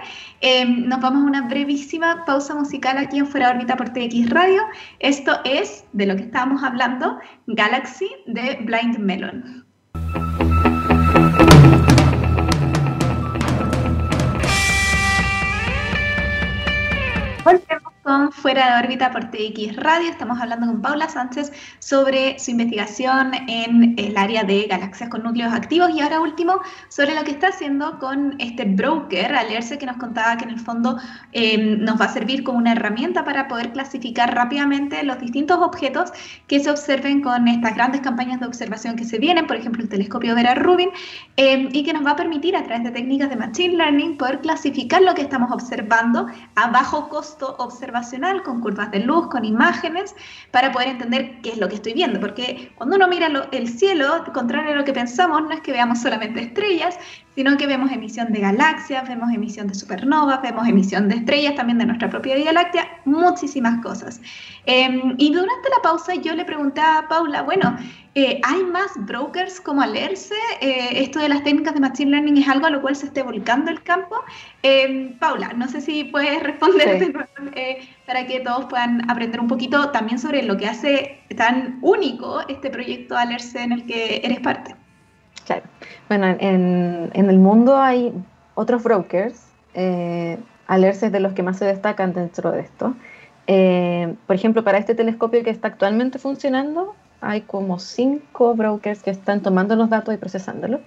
[0.41, 4.63] Em, nos vamos a una brevísima pausa musical aquí en Fuera órbita por TX Radio.
[4.99, 9.72] Esto es, de lo que estábamos hablando, Galaxy de Blind Melon.
[17.43, 20.09] Volvemos con Fuera de órbita por TX Radio.
[20.09, 25.53] Estamos hablando con Paula Sánchez sobre su investigación en el área de galaxias con núcleos
[25.53, 29.95] activos y ahora último sobre lo que está haciendo con este broker, Alerce, que nos
[29.97, 30.97] contaba que en el fondo
[31.31, 36.11] em, nos va a servir como una herramienta para poder clasificar rápidamente los distintos objetos
[36.47, 39.87] que se observen con estas grandes campañas de observación que se vienen, por ejemplo el
[39.87, 40.89] telescopio Vera Rubin,
[41.37, 44.41] em, y que nos va a permitir a través de técnicas de Machine Learning poder
[44.41, 47.55] clasificar lo que estamos observando a bajo costo
[48.43, 50.15] con curvas de luz, con imágenes,
[50.51, 52.19] para poder entender qué es lo que estoy viendo.
[52.19, 56.01] Porque cuando uno mira el cielo, contrario a lo que pensamos, no es que veamos
[56.01, 56.97] solamente estrellas,
[57.35, 61.77] sino que vemos emisión de galaxias, vemos emisión de supernovas, vemos emisión de estrellas también
[61.79, 64.21] de nuestra propia Vía Láctea, muchísimas cosas.
[64.65, 67.77] Em, y durante la pausa yo le pregunté a Paula, bueno,
[68.15, 70.35] eh, ¿hay más brokers como Alerce?
[70.61, 73.23] Eh, ¿Esto de las técnicas de Machine Learning es algo a lo cual se esté
[73.23, 74.15] volcando el campo?
[74.61, 77.13] Em, Paula, no sé si puedes responder
[77.55, 82.41] eh, para que todos puedan aprender un poquito también sobre lo que hace tan único
[82.47, 84.82] este proyecto Alerce en el que eres parte.
[85.45, 85.63] Claro.
[86.07, 88.13] Bueno, en, el mundo hay
[88.55, 92.95] otros brokers, eh, Alerce es de los que más se destacan dentro de esto.
[93.47, 99.11] Eh, por ejemplo, para este telescopio que está actualmente funcionando, hay como cinco brokers que
[99.11, 100.81] están tomando los datos y procesándolos,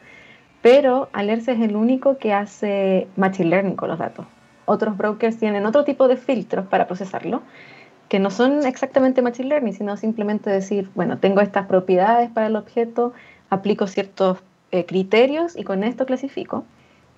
[0.62, 4.26] pero Alerce es el único que hace Machine Learning con los datos.
[4.64, 7.42] Otros brokers tienen otro tipo de filtros para procesarlo,
[8.08, 12.56] que no son exactamente Machine Learning, sino simplemente decir, bueno, tengo estas propiedades para el
[12.56, 13.12] objeto,
[13.50, 14.38] aplico ciertos
[14.72, 16.64] eh, criterios y con esto clasifico,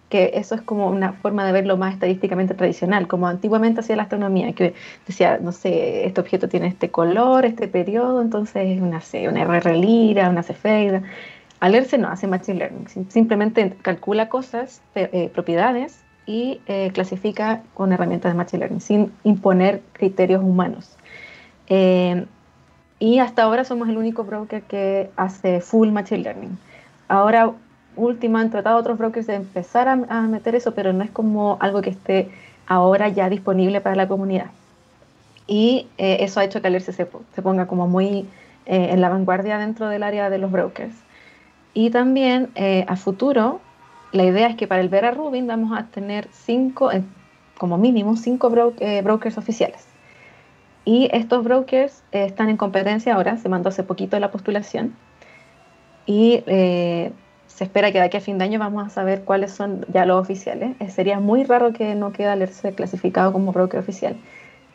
[0.08, 4.02] que eso es como una forma de verlo más estadísticamente tradicional, como antiguamente hacía la
[4.04, 4.74] astronomía, que
[5.06, 9.76] decía, no sé, este objeto tiene este color, este periodo, entonces es una, una RR
[9.76, 11.02] lira, una cefeida.
[11.60, 18.32] Alerce no hace machine learning, simplemente calcula cosas, eh, propiedades y eh, clasifica con herramientas
[18.32, 20.96] de machine learning, sin imponer criterios humanos.
[22.98, 26.58] Y hasta ahora somos el único broker que hace full machine learning.
[27.08, 27.52] Ahora,
[27.96, 31.80] último, han tratado otros brokers de empezar a, meter eso, pero no es como algo
[31.80, 32.30] que esté
[32.66, 34.46] ahora ya disponible para la comunidad.
[35.46, 38.28] Y eso ha hecho que Alerce se, se ponga como muy
[38.66, 40.94] en la vanguardia dentro del área de los brokers.
[41.74, 43.61] Y también eh, a futuro,
[44.12, 47.02] la idea es que para el Vera Rubin vamos a tener cinco, eh,
[47.56, 49.87] como mínimo, cinco eh, brokers oficiales.
[50.88, 54.96] Y estos brokers están en competencia ahora, se mandó hace poquito la postulación.
[56.07, 59.85] Y se espera que de aquí a fin de año vamos a saber cuáles son
[59.92, 60.77] ya los oficiales.
[60.90, 64.16] sería muy raro que no quede Alerce clasificado como broker oficial.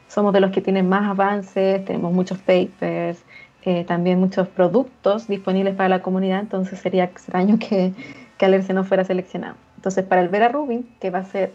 [0.07, 3.23] Somos de los que tienen más avances, tenemos muchos papers,
[3.63, 7.91] eh, también muchos productos disponibles para la comunidad, entonces sería extraño que,
[8.37, 9.55] que Alerce no fuera seleccionado.
[9.77, 11.53] Entonces, para el Vera Rubin, que va a ser,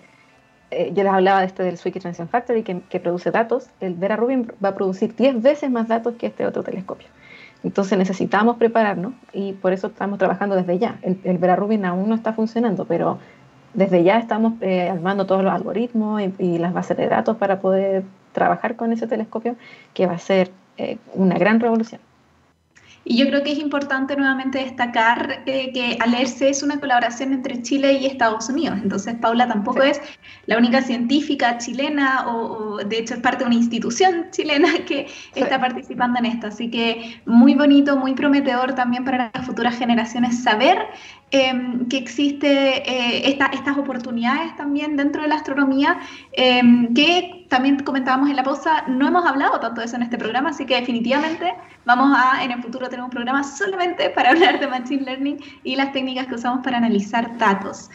[0.70, 4.16] eh, yo les hablaba de este del Swiki Transition Factory, que, produce datos, el Vera
[4.16, 7.08] Rubin va a producir 10 veces más datos que este otro telescopio.
[7.64, 10.98] Entonces necesitamos prepararnos y por eso estamos trabajando desde ya.
[11.02, 13.18] El, Vera Rubin aún no está funcionando, pero
[13.74, 17.60] desde ya estamos eh, armando todos los algoritmos y, y, las bases de datos para
[17.60, 19.56] poder trabajar con ese telescopio,
[19.94, 22.00] que va a ser eh, una gran revolución.
[23.10, 27.62] Y yo creo que es importante nuevamente destacar eh, que Alerce es una colaboración entre
[27.62, 28.78] Chile y Estados Unidos.
[28.82, 29.98] Entonces, Paula tampoco es
[30.44, 35.58] la única científica chilena o, de hecho es parte de una institución chilena que está
[35.58, 36.48] participando en esto.
[36.48, 40.76] Así que muy bonito, muy prometedor también para las futuras generaciones saber
[41.30, 45.98] Em, que existe eh, estas oportunidades también dentro de la astronomía,
[46.32, 50.16] em, que también comentábamos en la pausa, no hemos hablado tanto de eso en este
[50.16, 54.58] programa, así que definitivamente vamos a en el futuro tener un programa solamente para hablar
[54.58, 57.90] de Machine Learning y las técnicas que usamos para analizar datos.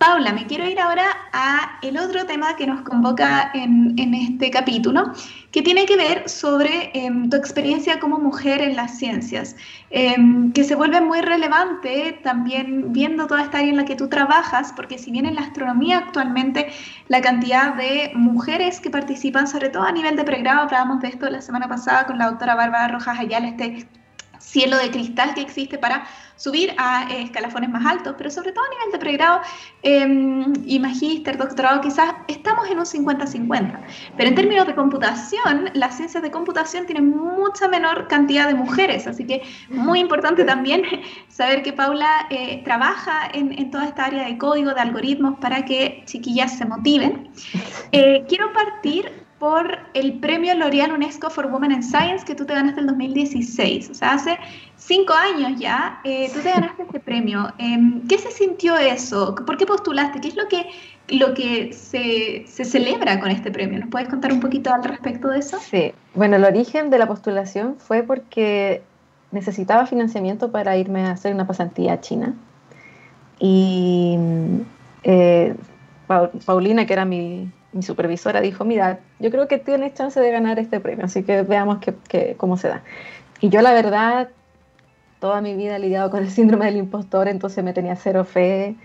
[0.00, 5.12] Paula, me quiero ir ahora a el otro tema que nos convoca en, este capítulo,
[5.52, 9.56] que tiene que ver sobre em, tu experiencia como mujer en las ciencias,
[9.90, 14.08] em, que se vuelve muy relevante también viendo toda esta área en la que tú
[14.08, 16.72] trabajas, porque si bien en la astronomía actualmente
[17.08, 21.28] la cantidad de mujeres que participan, sobre todo a nivel de pregrado, hablábamos de esto
[21.28, 23.86] la semana pasada con la doctora Bárbara Rojas Ayala, este
[24.40, 26.06] cielo de cristal que existe para
[26.40, 29.40] subir a eh, escalafones más altos, pero sobre todo a nivel de pregrado
[29.82, 33.78] em, y magíster, doctorado, quizás estamos en un 50-50.
[34.16, 39.06] Pero en términos de computación, las ciencias de computación tienen mucha menor cantidad de mujeres,
[39.06, 40.82] así que muy importante también
[41.28, 45.66] saber que Paula eh, trabaja en, en, toda esta área de código, de algoritmos, para
[45.66, 47.28] que chiquillas se motiven.
[47.92, 52.52] Eh, quiero partir por el premio L'Oreal UNESCO for Women in Science que tú te
[52.52, 53.88] ganaste en el 2016.
[53.90, 54.38] O sea, hace
[54.76, 57.50] cinco años ya eh, tú te ganaste este premio.
[57.56, 59.34] Em, ¿Qué se sintió eso?
[59.34, 60.20] ¿Por qué postulaste?
[60.20, 60.66] ¿Qué es lo que,
[61.08, 63.80] lo que se, se, celebra con este premio?
[63.80, 65.58] ¿Nos puedes contar un poquito al respecto de eso?
[65.58, 68.82] Sí, bueno, el origen de la postulación fue porque
[69.32, 72.34] necesitaba financiamiento para irme a hacer una pasantía a China.
[73.38, 74.18] Y
[75.02, 75.54] eh,
[76.44, 80.58] Paulina, que era mi, mi supervisora dijo, mira, yo creo que tienes chance de ganar
[80.58, 81.78] este premio, así que veamos
[82.08, 82.82] que, cómo se da.
[83.40, 84.28] Y yo la verdad,
[85.20, 88.76] toda mi vida he lidiado con el síndrome del impostor, entonces me tenía cero fe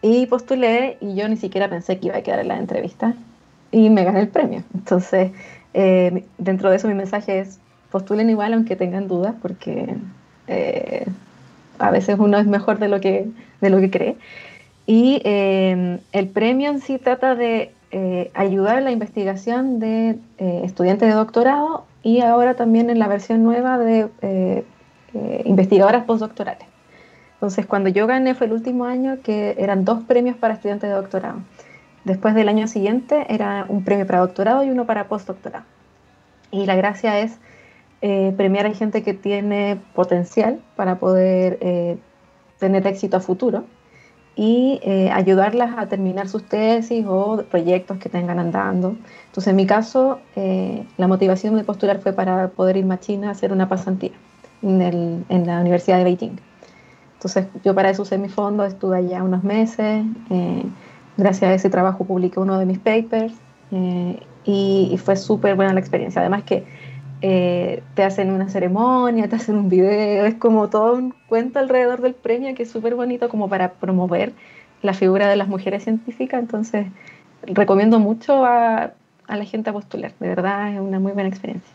[0.00, 3.14] y postulé y yo ni siquiera pensé que iba a quedar en la entrevista
[3.70, 4.64] y me gané el premio.
[4.74, 5.30] Entonces,
[5.74, 9.94] eh, dentro de eso mi mensaje es, postulen igual aunque tengan dudas, porque
[10.48, 11.06] eh,
[11.78, 13.28] a veces uno es mejor de lo que,
[13.60, 14.16] de lo que cree.
[14.86, 20.62] Y eh, el premio en sí trata de eh, ayudar en la investigación de eh,
[20.64, 24.64] estudiantes de doctorado y ahora también en la versión nueva de eh,
[25.44, 26.66] investigadoras postdoctorales.
[27.34, 30.96] Entonces, cuando yo gané fue el último año que eran dos premios para estudiantes de
[30.96, 31.40] doctorado.
[32.04, 35.66] Después del año siguiente era un premio para doctorado y uno para postdoctorado.
[36.50, 37.38] Y la gracia es
[38.00, 41.98] premiar a gente que tiene potencial para poder
[42.58, 43.64] tener éxito a futuro
[44.34, 48.96] y eh, ayudarlas a terminar sus tesis o proyectos que tengan andando.
[49.26, 53.28] Entonces, en mi caso, eh, la motivación de postular fue para poder irme a China
[53.28, 54.12] a hacer una pasantía
[54.62, 56.38] en, el, en, la Universidad de Beijing.
[57.14, 60.04] Entonces, yo para eso usé mi fondo, estuve allá unos meses.
[60.30, 60.64] Eh,
[61.16, 63.34] gracias a ese trabajo publiqué uno de mis papers
[64.44, 66.20] y, y, fue súper buena la experiencia.
[66.20, 66.64] Además que
[67.22, 72.00] eh, te hacen una ceremonia, te hacen un video, es como todo un cuento alrededor
[72.00, 74.32] del premio que es súper bonito como para promover
[74.82, 76.88] la figura de las mujeres científicas, entonces
[77.42, 78.92] recomiendo mucho a,
[79.28, 81.72] a la gente a postular, de verdad es una muy buena experiencia.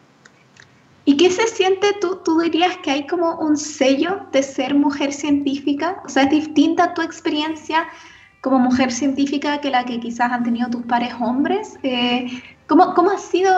[1.05, 2.19] ¿Y qué se siente tú?
[2.25, 6.01] ¿Tú dirías que hay como un sello de ser mujer científica?
[6.05, 7.88] O sea, ¿es distinta tu experiencia
[8.41, 11.79] como mujer científica que la que quizás han tenido tus pares hombres?
[11.83, 12.27] Eh,
[12.67, 13.53] ¿cómo, ¿cómo, ha sido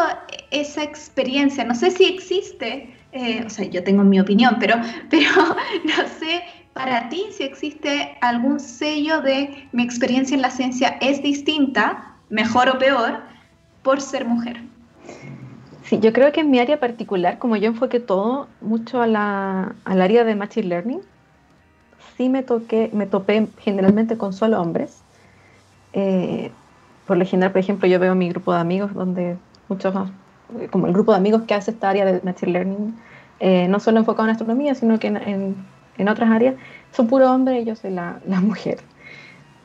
[0.51, 1.63] esa experiencia?
[1.63, 4.75] No sé si existe, eh, o sea, yo tengo mi opinión, pero,
[5.09, 5.29] pero
[5.85, 6.43] no sé
[6.73, 12.69] para ti si existe algún sello de mi experiencia en la ciencia es distinta, mejor
[12.69, 13.21] o peor,
[13.83, 14.61] por ser mujer.
[15.83, 19.75] Sí, yo creo que en mi área particular, como yo enfoqué todo mucho a la,
[19.85, 21.01] al área de Machine Learning,
[22.15, 25.01] sí me, toqué, me topé generalmente con solo hombres.
[25.93, 26.51] Eh,
[27.09, 29.35] por lo general, por ejemplo, yo veo mi grupo de amigos donde
[29.67, 30.11] muchos más,
[30.69, 32.95] como el grupo de amigos que hace esta área de Machine Learning,
[33.39, 35.55] eh, no solo enfocado en astronomía, sino que en,
[35.97, 36.53] en, otras áreas,
[36.91, 38.77] son puro hombres y yo soy la, la mujer.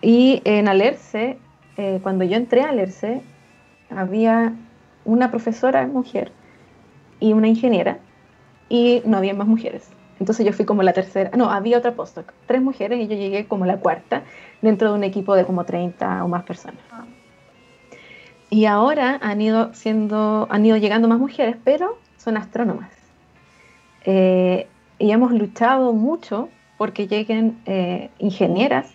[0.01, 1.37] Y en Alerce,
[1.77, 3.21] eh, cuando yo entré a Alerce,
[3.95, 4.55] había
[5.05, 6.33] una profesora mujer
[7.21, 7.99] y una ingeniera
[8.71, 9.91] y no había más mujeres.
[10.19, 13.45] Entonces yo fui como la tercera, no, había otra postdoc, tres mujeres y yo llegué
[13.47, 14.23] como la cuarta
[14.63, 16.81] dentro de un equipo de como 30 o más personas.
[18.55, 22.89] Y ahora han ido, siendo, han ido llegando más mujeres, pero son astrónomas.
[24.05, 24.69] Eh,
[25.01, 28.95] y hemos luchado mucho porque lleguen eh, ingenieras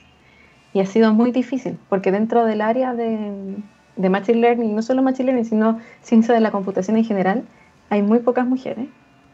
[0.72, 3.58] y ha sido muy difícil, porque dentro del área de,
[3.98, 7.44] de Machine Learning, no solo Machine Learning, sino ciencia de la computación en general,
[7.90, 8.88] hay muy pocas mujeres.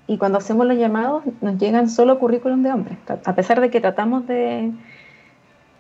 [0.08, 2.98] Y cuando hacemos los llamados, nos llegan solo currículum de hombres.
[3.26, 4.72] A pesar de que tratamos de,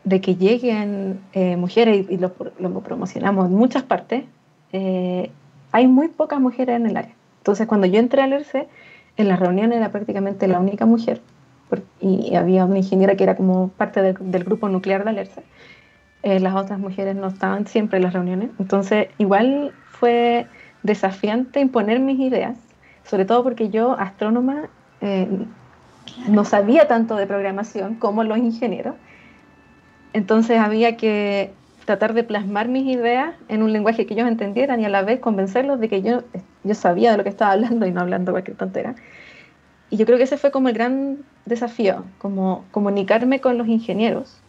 [0.06, 4.24] de que lleguen eh, mujeres y, lo, promocionamos en muchas partes,
[4.72, 5.32] eh,
[5.72, 7.14] hay muy pocas mujeres en el área.
[7.40, 8.68] Entonces, cuando yo entré al ERCE,
[9.18, 11.22] en la reunión era prácticamente la única mujer,
[12.00, 15.44] y había una ingeniera que era como parte del, grupo nuclear de ERCE.
[16.24, 18.50] Eh, las otras mujeres no estaban siempre en las reuniones.
[18.60, 20.48] Entonces, igual fue
[20.84, 22.58] desafiante imponer mis ideas,
[23.04, 24.70] sobre todo porque yo, astrónoma,
[25.02, 25.28] eh,
[26.28, 28.96] no sabía tanto de programación como los ingenieros.
[30.16, 31.52] Entonces había que
[31.84, 35.20] tratar de plasmar mis ideas en un lenguaje que ellos entendieran y a la vez
[35.20, 36.24] convencerlos de que yo,
[36.64, 38.96] yo sabía de lo que estaba hablando y no hablando cualquier tontera.
[39.90, 44.42] Y yo creo que ese fue como el gran desafío, como comunicarme con los ingenieros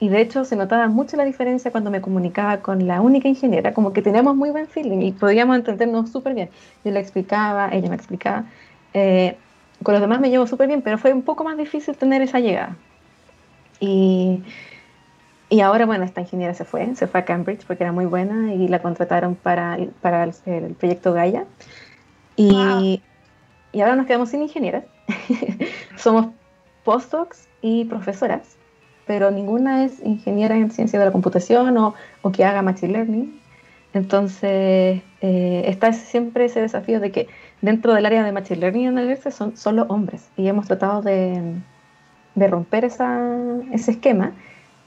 [0.00, 3.72] y de hecho se notaba mucho la diferencia cuando me comunicaba con la única ingeniera,
[3.74, 6.50] como que teníamos muy buen feeling y podíamos entendernos súper bien.
[6.84, 8.44] Yo le explicaba, ella me explicaba.
[8.94, 9.36] Eh,
[9.82, 12.40] con los demás me llevo súper bien, pero fue un poco más difícil tener esa
[12.40, 12.76] llegada.
[13.80, 14.42] Y,
[15.50, 18.54] y ahora, bueno, esta ingeniera se fue, se fue a Cambridge porque era muy buena
[18.54, 21.44] y la contrataron para, para el, proyecto Gaia.
[22.36, 23.02] Y,
[23.72, 24.84] y ahora nos quedamos sin ingenieras.
[25.96, 26.28] Somos
[26.84, 28.56] postdocs y profesoras
[29.10, 33.40] pero ninguna es ingeniera en ciencia de la computación o, o que haga machine learning.
[33.92, 37.26] Entonces, eh, está siempre ese desafío de que
[37.60, 41.56] dentro del área de machine learning en el son solo hombres y hemos tratado de,
[42.36, 43.20] de romper esa,
[43.72, 44.30] ese esquema.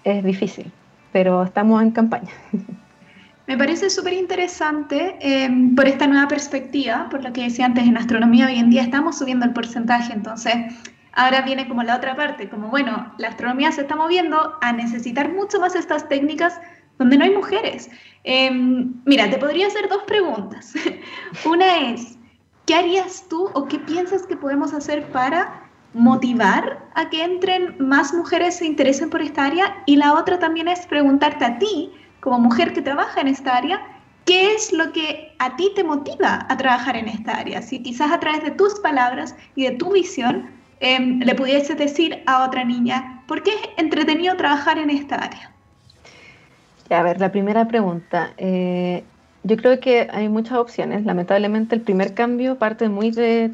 [0.04, 0.72] Es difícil,
[1.12, 2.32] pero estamos en campaña.
[3.48, 7.98] Me parece súper interesante eh, por esta nueva perspectiva, por lo que decía antes, en
[7.98, 10.56] astronomía hoy en día estamos subiendo el porcentaje, entonces
[11.16, 15.32] Ahora viene como la otra parte, como bueno, la astronomía se está moviendo a necesitar
[15.32, 16.60] mucho más estas técnicas
[16.98, 17.90] donde no hay mujeres.
[18.24, 20.74] Em, mira, te podría hacer dos preguntas.
[21.46, 22.18] Una es,
[22.66, 25.63] ¿qué harías tú o qué piensas que podemos hacer para
[25.94, 29.84] motivar a que entren más mujeres se interesen por esta área?
[29.86, 33.82] Y la otra también es preguntarte a ti, como mujer que trabaja en esta área,
[34.26, 37.62] ¿qué es lo que a ti te motiva a trabajar en esta área?
[37.62, 40.50] Si quizás a través de tus palabras y de tu visión
[40.86, 45.50] Em, le pudiese decir a otra niña, ¿por qué es entretenido trabajar en esta área?
[46.90, 48.34] a ver, la primera pregunta.
[48.38, 49.04] Eh,
[49.44, 51.06] yo creo que hay muchas opciones.
[51.06, 53.52] Lamentablemente el primer cambio parte muy de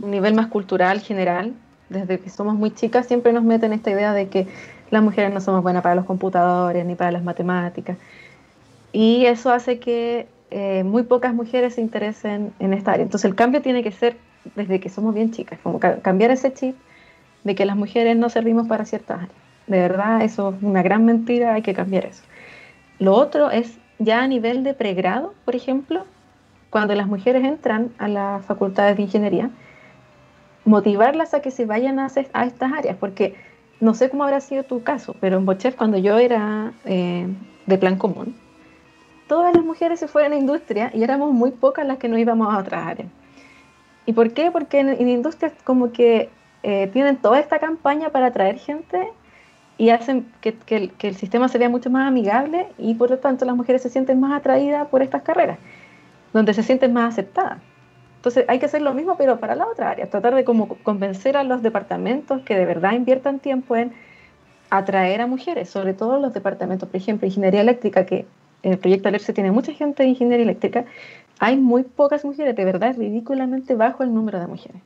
[0.00, 1.52] un nivel más cultural, general.
[1.88, 4.46] Desde que somos muy chicas siempre nos meten esta idea de que
[4.90, 7.98] las mujeres no somos buenas para los computadores ni para las matemáticas.
[8.92, 13.04] Y eso hace que eh, muy pocas mujeres se interesen en esta área.
[13.04, 14.16] Entonces el cambio tiene que ser
[14.54, 16.76] desde que somos bien chicas, como cambiar ese chip
[17.44, 19.32] de que las mujeres no servimos para ciertas áreas.
[19.66, 22.22] De verdad, eso es una gran mentira, hay que cambiar eso.
[22.98, 26.04] Lo otro es ya a nivel de pregrado, por ejemplo,
[26.70, 29.50] cuando las mujeres entran a las facultades de ingeniería,
[30.64, 33.34] motivarlas a que se vayan a, estas áreas, porque
[33.80, 37.26] no sé cómo habrá sido tu caso, pero en Bochef cuando yo era eh,
[37.66, 38.36] de plan común,
[39.26, 42.52] todas las mujeres se fueron a industria y éramos muy pocas las que no íbamos
[42.52, 43.08] a otras áreas.
[44.06, 44.50] ¿Y por qué?
[44.50, 46.28] Porque en, en industrias como que
[46.62, 49.08] eh, tienen toda esta campaña para atraer gente
[49.78, 50.56] y hacen que,
[51.00, 54.20] el, sistema se vea mucho más amigable y por lo tanto las mujeres se sienten
[54.20, 55.58] más atraídas por estas carreras,
[56.32, 57.58] donde se sienten más aceptadas.
[58.22, 61.36] Entonces hay que hacer lo mismo pero para la otra área, tratar de como convencer
[61.36, 63.92] a los departamentos que de verdad inviertan tiempo en
[64.70, 68.24] atraer a mujeres, sobre todo los departamentos, por ejemplo, ingeniería eléctrica, que
[68.62, 70.84] en el proyecto ALERCE tiene mucha gente de ingeniería eléctrica,
[71.40, 74.80] hay muy pocas mujeres, de verdad es ridículamente bajo el número de mujeres.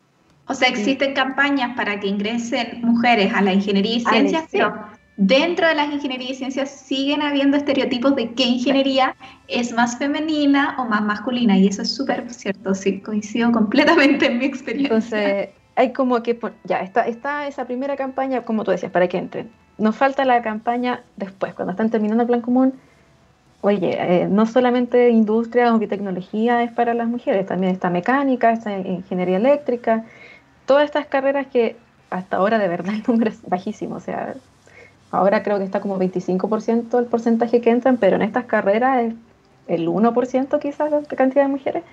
[0.48, 4.74] O sea, existen campañas para que ingresen mujeres a la ingeniería y ciencias, pero
[5.16, 9.16] dentro de las ingenierías y ciencias siguen habiendo estereotipos de qué ingeniería
[9.48, 11.56] es más femenina o más masculina.
[11.56, 14.94] Y eso es súper cierto, sí, coincido completamente en mi experiencia.
[14.94, 19.18] Entonces, hay como que, ya, está, está esa primera campaña, como tú decías, para que
[19.18, 19.50] entren.
[19.78, 22.74] Nos falta la campaña después, cuando están terminando el plan común.
[23.62, 28.78] Oye, eh, no solamente industria o biotecnología es para las mujeres, también está mecánica, está
[28.78, 30.04] ingeniería eléctrica,
[30.66, 31.76] todas estas carreras que
[32.10, 34.34] hasta ahora de verdad el número es bajísimo, o sea,
[35.10, 39.14] ahora creo que está como 25% el porcentaje que entran, pero en estas carreras es
[39.68, 41.84] el 1% quizás la cantidad de mujeres.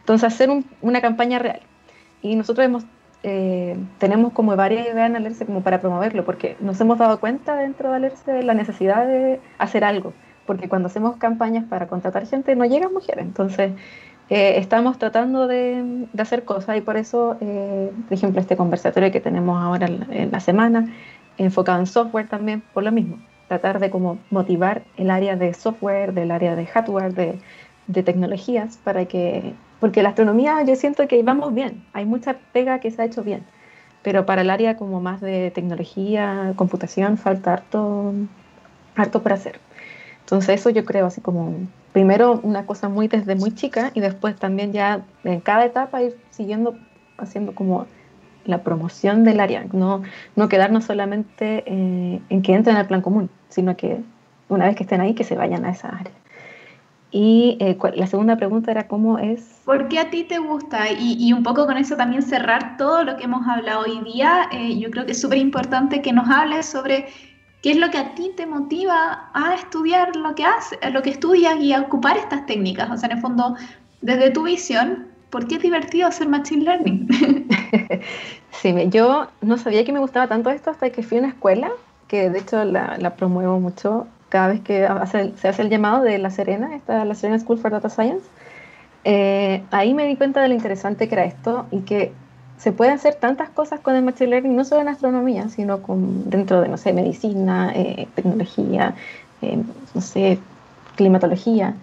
[0.00, 0.50] Entonces hacer
[0.82, 1.60] una campaña real.
[2.22, 2.84] Y nosotros hemos,
[3.22, 7.56] eh, tenemos como varias ideas en Alerce como para promoverlo, porque nos hemos dado cuenta
[7.56, 10.12] dentro de Alerce de la necesidad de hacer algo,
[10.46, 13.24] porque cuando hacemos campañas para contratar gente no llegan mujeres.
[13.24, 13.72] Entonces
[14.30, 19.20] eh, estamos tratando de, hacer cosas y por eso, eh, por ejemplo, este conversatorio que
[19.20, 20.88] tenemos ahora en, la semana,
[21.38, 23.18] enfocado en software también, por lo mismo,
[23.48, 27.14] tratar de como motivar el área de software, del área de hardware,
[27.86, 32.78] de, tecnologías, para que, porque la astronomía yo siento que vamos bien, hay mucha pega
[32.78, 33.44] que se ha hecho bien,
[34.02, 38.14] pero para el área como más de tecnología, computación, falta harto,
[38.96, 39.60] harto por hacer.
[40.20, 41.54] Entonces eso yo creo así como
[41.92, 46.16] primero una cosa muy desde muy chica y después también ya en cada etapa ir
[46.30, 46.76] siguiendo
[47.18, 47.86] haciendo como
[48.44, 50.02] la promoción del área, no,
[50.36, 54.00] no quedarnos solamente eh, en que entren al plan común, sino que
[54.48, 56.12] una vez que estén ahí, que se vayan a esa área.
[57.10, 59.60] Y eh, la segunda pregunta era cómo es...
[59.64, 60.90] ¿Por qué a ti te gusta?
[60.90, 64.48] Y, un poco con eso también cerrar todo lo que hemos hablado hoy día.
[64.50, 67.06] Eh, yo creo que es súper importante que nos hables sobre
[67.64, 71.08] ¿Qué es lo que a ti te motiva a estudiar lo que haces, lo que
[71.08, 72.90] estudias y a ocupar estas técnicas?
[72.90, 73.56] O sea, en el fondo,
[74.02, 77.08] desde tu visión, ¿por qué es divertido hacer Machine Learning?
[78.52, 81.72] sí, yo no sabía que me gustaba tanto esto hasta que fui a una escuela,
[82.06, 84.86] que de hecho la, promuevo mucho cada vez que
[85.34, 88.24] se hace el llamado de La Serena, esta La Serena School for Data Science.
[89.02, 92.12] Eh, ahí me di cuenta de lo interesante que era esto y que
[92.56, 96.30] se puede hacer tantas cosas con el Machine Learning, no solo en astronomía, sino con,
[96.30, 98.94] dentro de, no sé, medicina, eh, tecnología,
[99.42, 99.58] eh,
[99.94, 100.38] no sé,
[100.94, 101.74] climatología,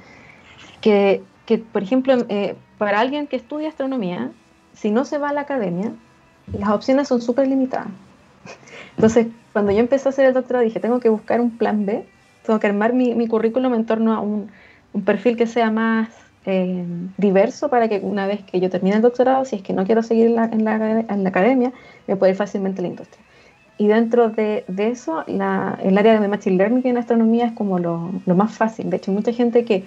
[0.80, 4.32] que, que por ejemplo, eh, para alguien que estudia astronomía,
[4.74, 5.92] si no se va a la academia,
[6.52, 7.90] las opciones son súper limitadas.
[8.96, 12.04] Entonces, cuando yo empecé a hacer el doctorado, dije, tengo que buscar un plan B,
[12.44, 14.50] tengo que armar mi, mi currículum en torno a un,
[14.94, 16.10] un perfil que sea más
[16.48, 16.84] eh,
[17.20, 20.02] diverso para que una vez que yo termine el doctorado, si es que no quiero
[20.02, 21.72] seguir en la, en la, academia,
[22.08, 23.24] me pueda ir fácilmente a la industria.
[23.78, 27.78] Y dentro de, de eso, la, el área de Machine Learning en astronomía es como
[27.78, 28.90] lo, lo, más fácil.
[28.90, 29.84] De hecho, mucha gente que,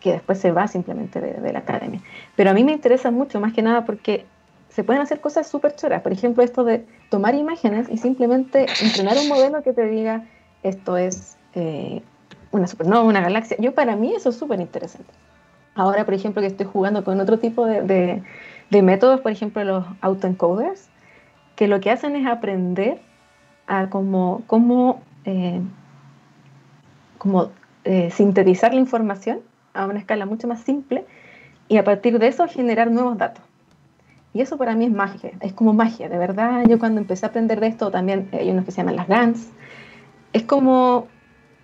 [0.00, 2.00] que después se va simplemente de, de, la academia.
[2.36, 4.26] Pero a mí me interesa mucho, más que nada, porque
[4.68, 6.02] se pueden hacer cosas súper choras.
[6.02, 10.24] Por ejemplo, esto de tomar imágenes y simplemente entrenar un modelo que te diga
[10.62, 12.02] esto es eh,
[12.50, 13.56] una supernova, una galaxia.
[13.58, 15.12] Yo para mí eso es súper interesante.
[15.74, 18.22] Ahora, por ejemplo, que estoy jugando con otro tipo de,
[18.70, 20.88] métodos, por ejemplo, los autoencoders,
[21.56, 23.00] que lo que hacen es aprender
[23.66, 25.60] a cómo, cómo, eh,
[27.84, 29.40] eh, sintetizar la información
[29.74, 31.04] a una escala mucho más simple
[31.68, 33.44] y a partir de eso generar nuevos datos.
[34.34, 36.64] Y eso para mí es magia, es como magia, de verdad.
[36.68, 39.48] Yo cuando empecé a aprender de esto, también hay unos que se llaman las GANs,
[40.32, 41.08] es como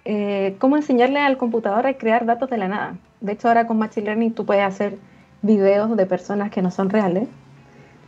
[0.05, 2.97] eh, enseñarle al computador a crear datos de la nada.
[3.21, 4.99] De hecho, ahora con Machine Learning tú puedes hacer
[5.43, 7.29] videos de personas que no son reales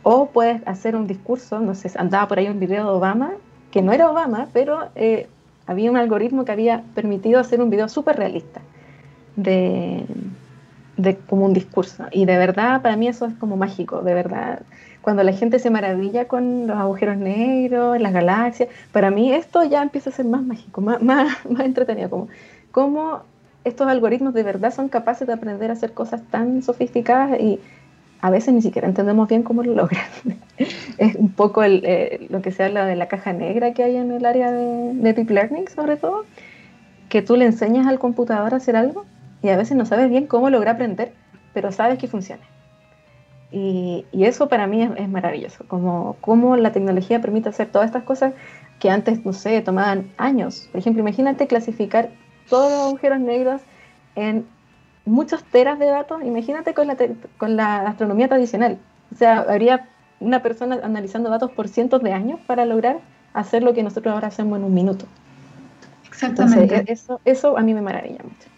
[0.03, 3.31] o puedes hacer un discurso, no sé, andaba por ahí un video de Obama,
[3.71, 5.27] que no era Obama, pero eh,
[5.65, 8.61] había un algoritmo que había permitido hacer un video súper realista
[9.37, 10.03] de,
[10.97, 12.05] de como un discurso.
[12.11, 14.63] Y de verdad, para mí eso es como mágico, de verdad.
[15.01, 19.81] Cuando la gente se maravilla con los agujeros negros, las galaxias, para mí esto ya
[19.81, 22.27] empieza a ser más mágico, más, más, más entretenido, como
[22.71, 23.21] cómo
[23.63, 27.59] estos algoritmos de verdad son capaces de aprender a hacer cosas tan sofisticadas y
[28.21, 30.05] a veces ni siquiera entendemos bien cómo lo logran.
[30.97, 34.11] es un poco eh, lo que se habla de la caja negra que hay en
[34.11, 36.25] el área de, de, Deep Learning, sobre todo,
[37.09, 39.05] que tú le enseñas al computador a hacer algo
[39.41, 41.13] y a veces no sabes bien cómo lograr aprender,
[41.53, 42.43] pero sabes que funciona.
[43.51, 48.33] Y, eso para mí es, maravilloso, como cómo la tecnología permite hacer todas estas cosas
[48.79, 50.67] que antes, no sé, tomaban años.
[50.71, 52.09] Por ejemplo, imagínate clasificar
[52.49, 53.61] todos los agujeros negros
[54.15, 54.45] en
[55.05, 56.97] muchos teras de datos, imagínate con la,
[57.37, 58.77] con la astronomía tradicional.
[59.13, 59.87] O sea, habría
[60.19, 62.99] una persona analizando datos por cientos de años para lograr
[63.33, 65.05] hacer lo que nosotros ahora hacemos en un minuto.
[66.07, 66.83] Exactamente.
[66.91, 68.49] eso, eso a mí me maravilla mucho.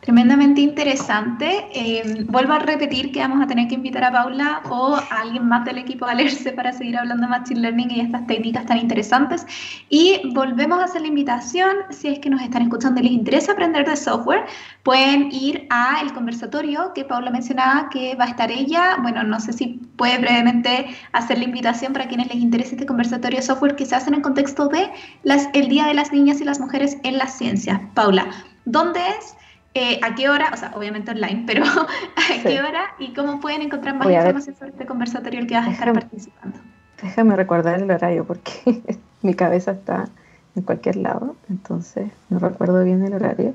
[0.00, 1.66] Tremendamente interesante.
[1.74, 5.46] Eh, vuelvo a repetir que vamos a tener que invitar a Paula o a alguien
[5.46, 8.78] más del equipo de Alerce para seguir hablando de Machine Learning y estas técnicas tan
[8.78, 9.46] interesantes.
[9.90, 13.52] Y volvemos a hacer la invitación, si es que nos están escuchando y les interesa
[13.52, 14.46] aprender de software,
[14.84, 18.96] pueden ir a el conversatorio que Paula mencionaba que va a estar ella.
[19.02, 23.40] Bueno, no sé si puede brevemente hacer la invitación para quienes les interese este conversatorio
[23.40, 24.90] de software que se hace en el contexto de
[25.24, 27.90] las, el Día de las Niñas y las Mujeres en la Ciencia.
[27.92, 28.26] Paula,
[28.64, 29.36] ¿dónde es?
[29.74, 30.50] Eh, ¿A qué hora?
[30.52, 34.70] O sea, obviamente online, pero ¿a qué hora y cómo pueden encontrar más información sobre
[34.70, 36.58] este conversatorio el que vas a estar participando?
[37.00, 38.82] Déjame recordar el horario porque
[39.22, 40.08] mi cabeza está
[40.56, 43.54] en cualquier lado, entonces no recuerdo bien el horario.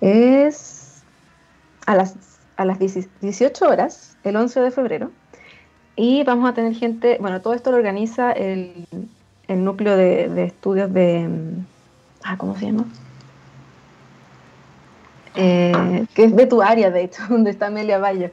[0.00, 1.02] Es
[1.86, 2.14] a las,
[2.56, 5.10] a las 18 horas, el 11 de febrero,
[5.96, 8.86] y vamos a tener gente, bueno, todo esto lo organiza el,
[9.48, 11.28] el núcleo de, de estudios de,
[12.22, 12.84] ah, ¿cómo se llama?
[15.34, 18.30] Eh, que es de tu área, de hecho, donde está Amelia Bayo.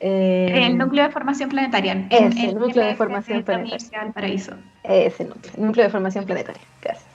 [0.00, 2.06] Eh, el núcleo de formación planetaria.
[2.10, 4.12] Ese, el núcleo de formación planetaria.
[4.12, 4.52] Paraíso.
[4.82, 6.62] Ese núcleo, el núcleo de formación planetaria.
[6.82, 7.06] Gracias.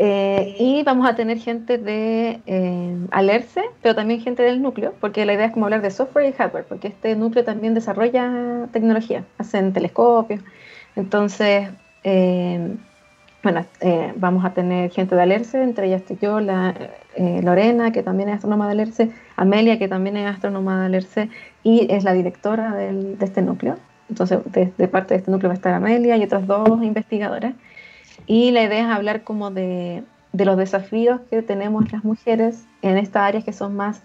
[0.00, 2.40] Eh, y vamos a tener gente de
[3.12, 6.32] Alerce, pero también gente del núcleo, porque la idea es como hablar de software y
[6.32, 10.40] hardware, porque este núcleo también desarrolla tecnología, hacen telescopios.
[10.96, 11.68] Entonces,
[13.44, 13.64] bueno,
[14.16, 16.74] vamos a tener gente de Alerce, entre ellas estoy yo, la,
[17.14, 21.28] eh, Lorena, que también es astrónoma del ERCE, Amelia, que también es astrónoma del ERCE
[21.62, 23.76] y es la directora de este núcleo.
[24.08, 27.54] Entonces, de, parte de este núcleo va a estar Amelia y otras dos investigadoras.
[28.26, 32.98] Y la idea es hablar como de, de los desafíos que tenemos las mujeres en
[32.98, 34.02] estas áreas que son más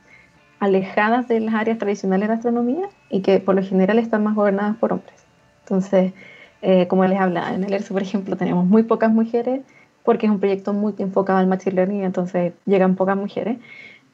[0.59, 4.75] alejadas de las áreas tradicionales de astronomía y que por lo general están más gobernadas
[4.77, 5.25] por hombres.
[5.63, 6.13] Entonces,
[6.61, 9.61] eh, como les hablaba, en el ERCE, por ejemplo, tenemos muy pocas mujeres
[10.03, 13.57] porque es un proyecto muy enfocado al machine learning, entonces llegan pocas mujeres.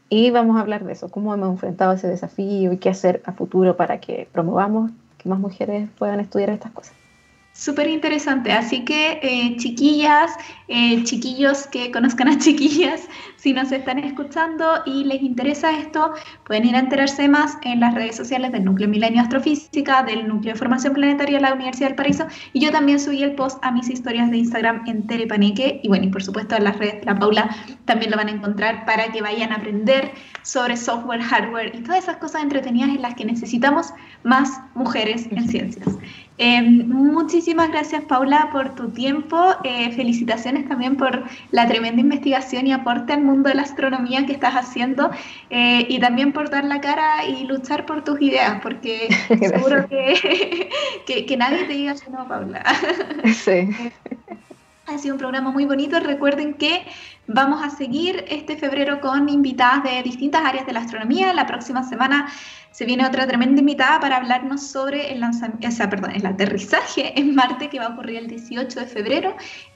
[0.09, 3.31] Y vamos a hablar de eso, cómo hemos enfrentado ese desafío y qué hacer a
[3.31, 6.93] futuro para que promovamos que más mujeres puedan estudiar estas cosas.
[7.53, 10.33] Súper interesante, así que eh, chiquillas,
[10.67, 13.07] eh, chiquillos que conozcan a chiquillas,
[13.45, 16.15] si nos están escuchando y les interesa esto,
[16.45, 20.53] pueden ir a enterarse más en las redes sociales del Núcleo Milenio Astrofísica, del Núcleo
[20.53, 23.71] de Formación Planetaria de la Universidad del Paraíso, y yo también subí el post a
[23.71, 27.05] mis historias de Instagram en Terepaneque, y bueno, y por supuesto en las redes de
[27.05, 30.09] la Paula también lo van a encontrar para que vayan a aprender
[30.41, 33.93] sobre software, hardware y todas esas cosas entretenidas en las que necesitamos
[34.23, 35.87] más mujeres en ciencias.
[36.37, 42.73] Eh, muchísimas gracias Paula por tu tiempo, eh, felicitaciones también por la tremenda investigación y
[42.73, 45.11] aporte al mundo de la astronomía que estás haciendo
[45.49, 49.07] eh, y también por dar la cara y luchar por tus ideas, porque
[49.39, 52.63] seguro que, que, nadie te diga que no, Paula.
[53.33, 53.69] Sí.
[54.87, 55.99] Ha sido un programa muy bonito.
[55.99, 56.85] Recuerden que
[57.25, 61.33] vamos a seguir este febrero con invitadas de distintas áreas de la astronomía.
[61.33, 62.27] La próxima semana
[62.71, 67.19] se viene otra tremenda invitada para hablarnos sobre el, lanzamiento, o sea, perdón, el aterrizaje
[67.19, 69.35] en Marte que va a ocurrir el 18 de febrero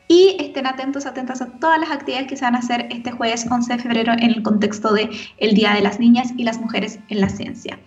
[0.09, 3.45] y estén atentos, atentas a todas las actividades que se van a hacer este jueves
[3.49, 5.07] 11 de febrero en el contexto de
[5.37, 7.79] el Día de las Niñas y las Mujeres en la Ciencia.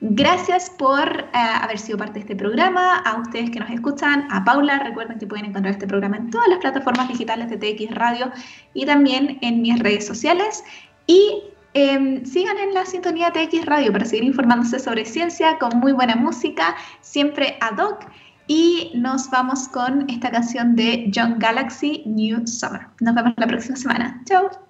[0.00, 4.42] Gracias por eh, haber sido parte de este programa, a ustedes que nos escuchan, a
[4.42, 8.32] Paula, recuerden que pueden encontrar este programa en todas las plataformas digitales de TX Radio
[8.72, 10.64] y también en mis redes sociales.
[11.06, 11.42] Y
[11.78, 16.16] Em, sigan en la sintonía TX Radio para seguir informándose sobre ciencia con muy buena
[16.16, 18.06] música, siempre ad hoc.
[18.46, 22.86] Y nos vamos con esta canción de John Galaxy, New Summer.
[23.00, 24.22] Nos vemos la próxima semana.
[24.24, 24.65] Chao.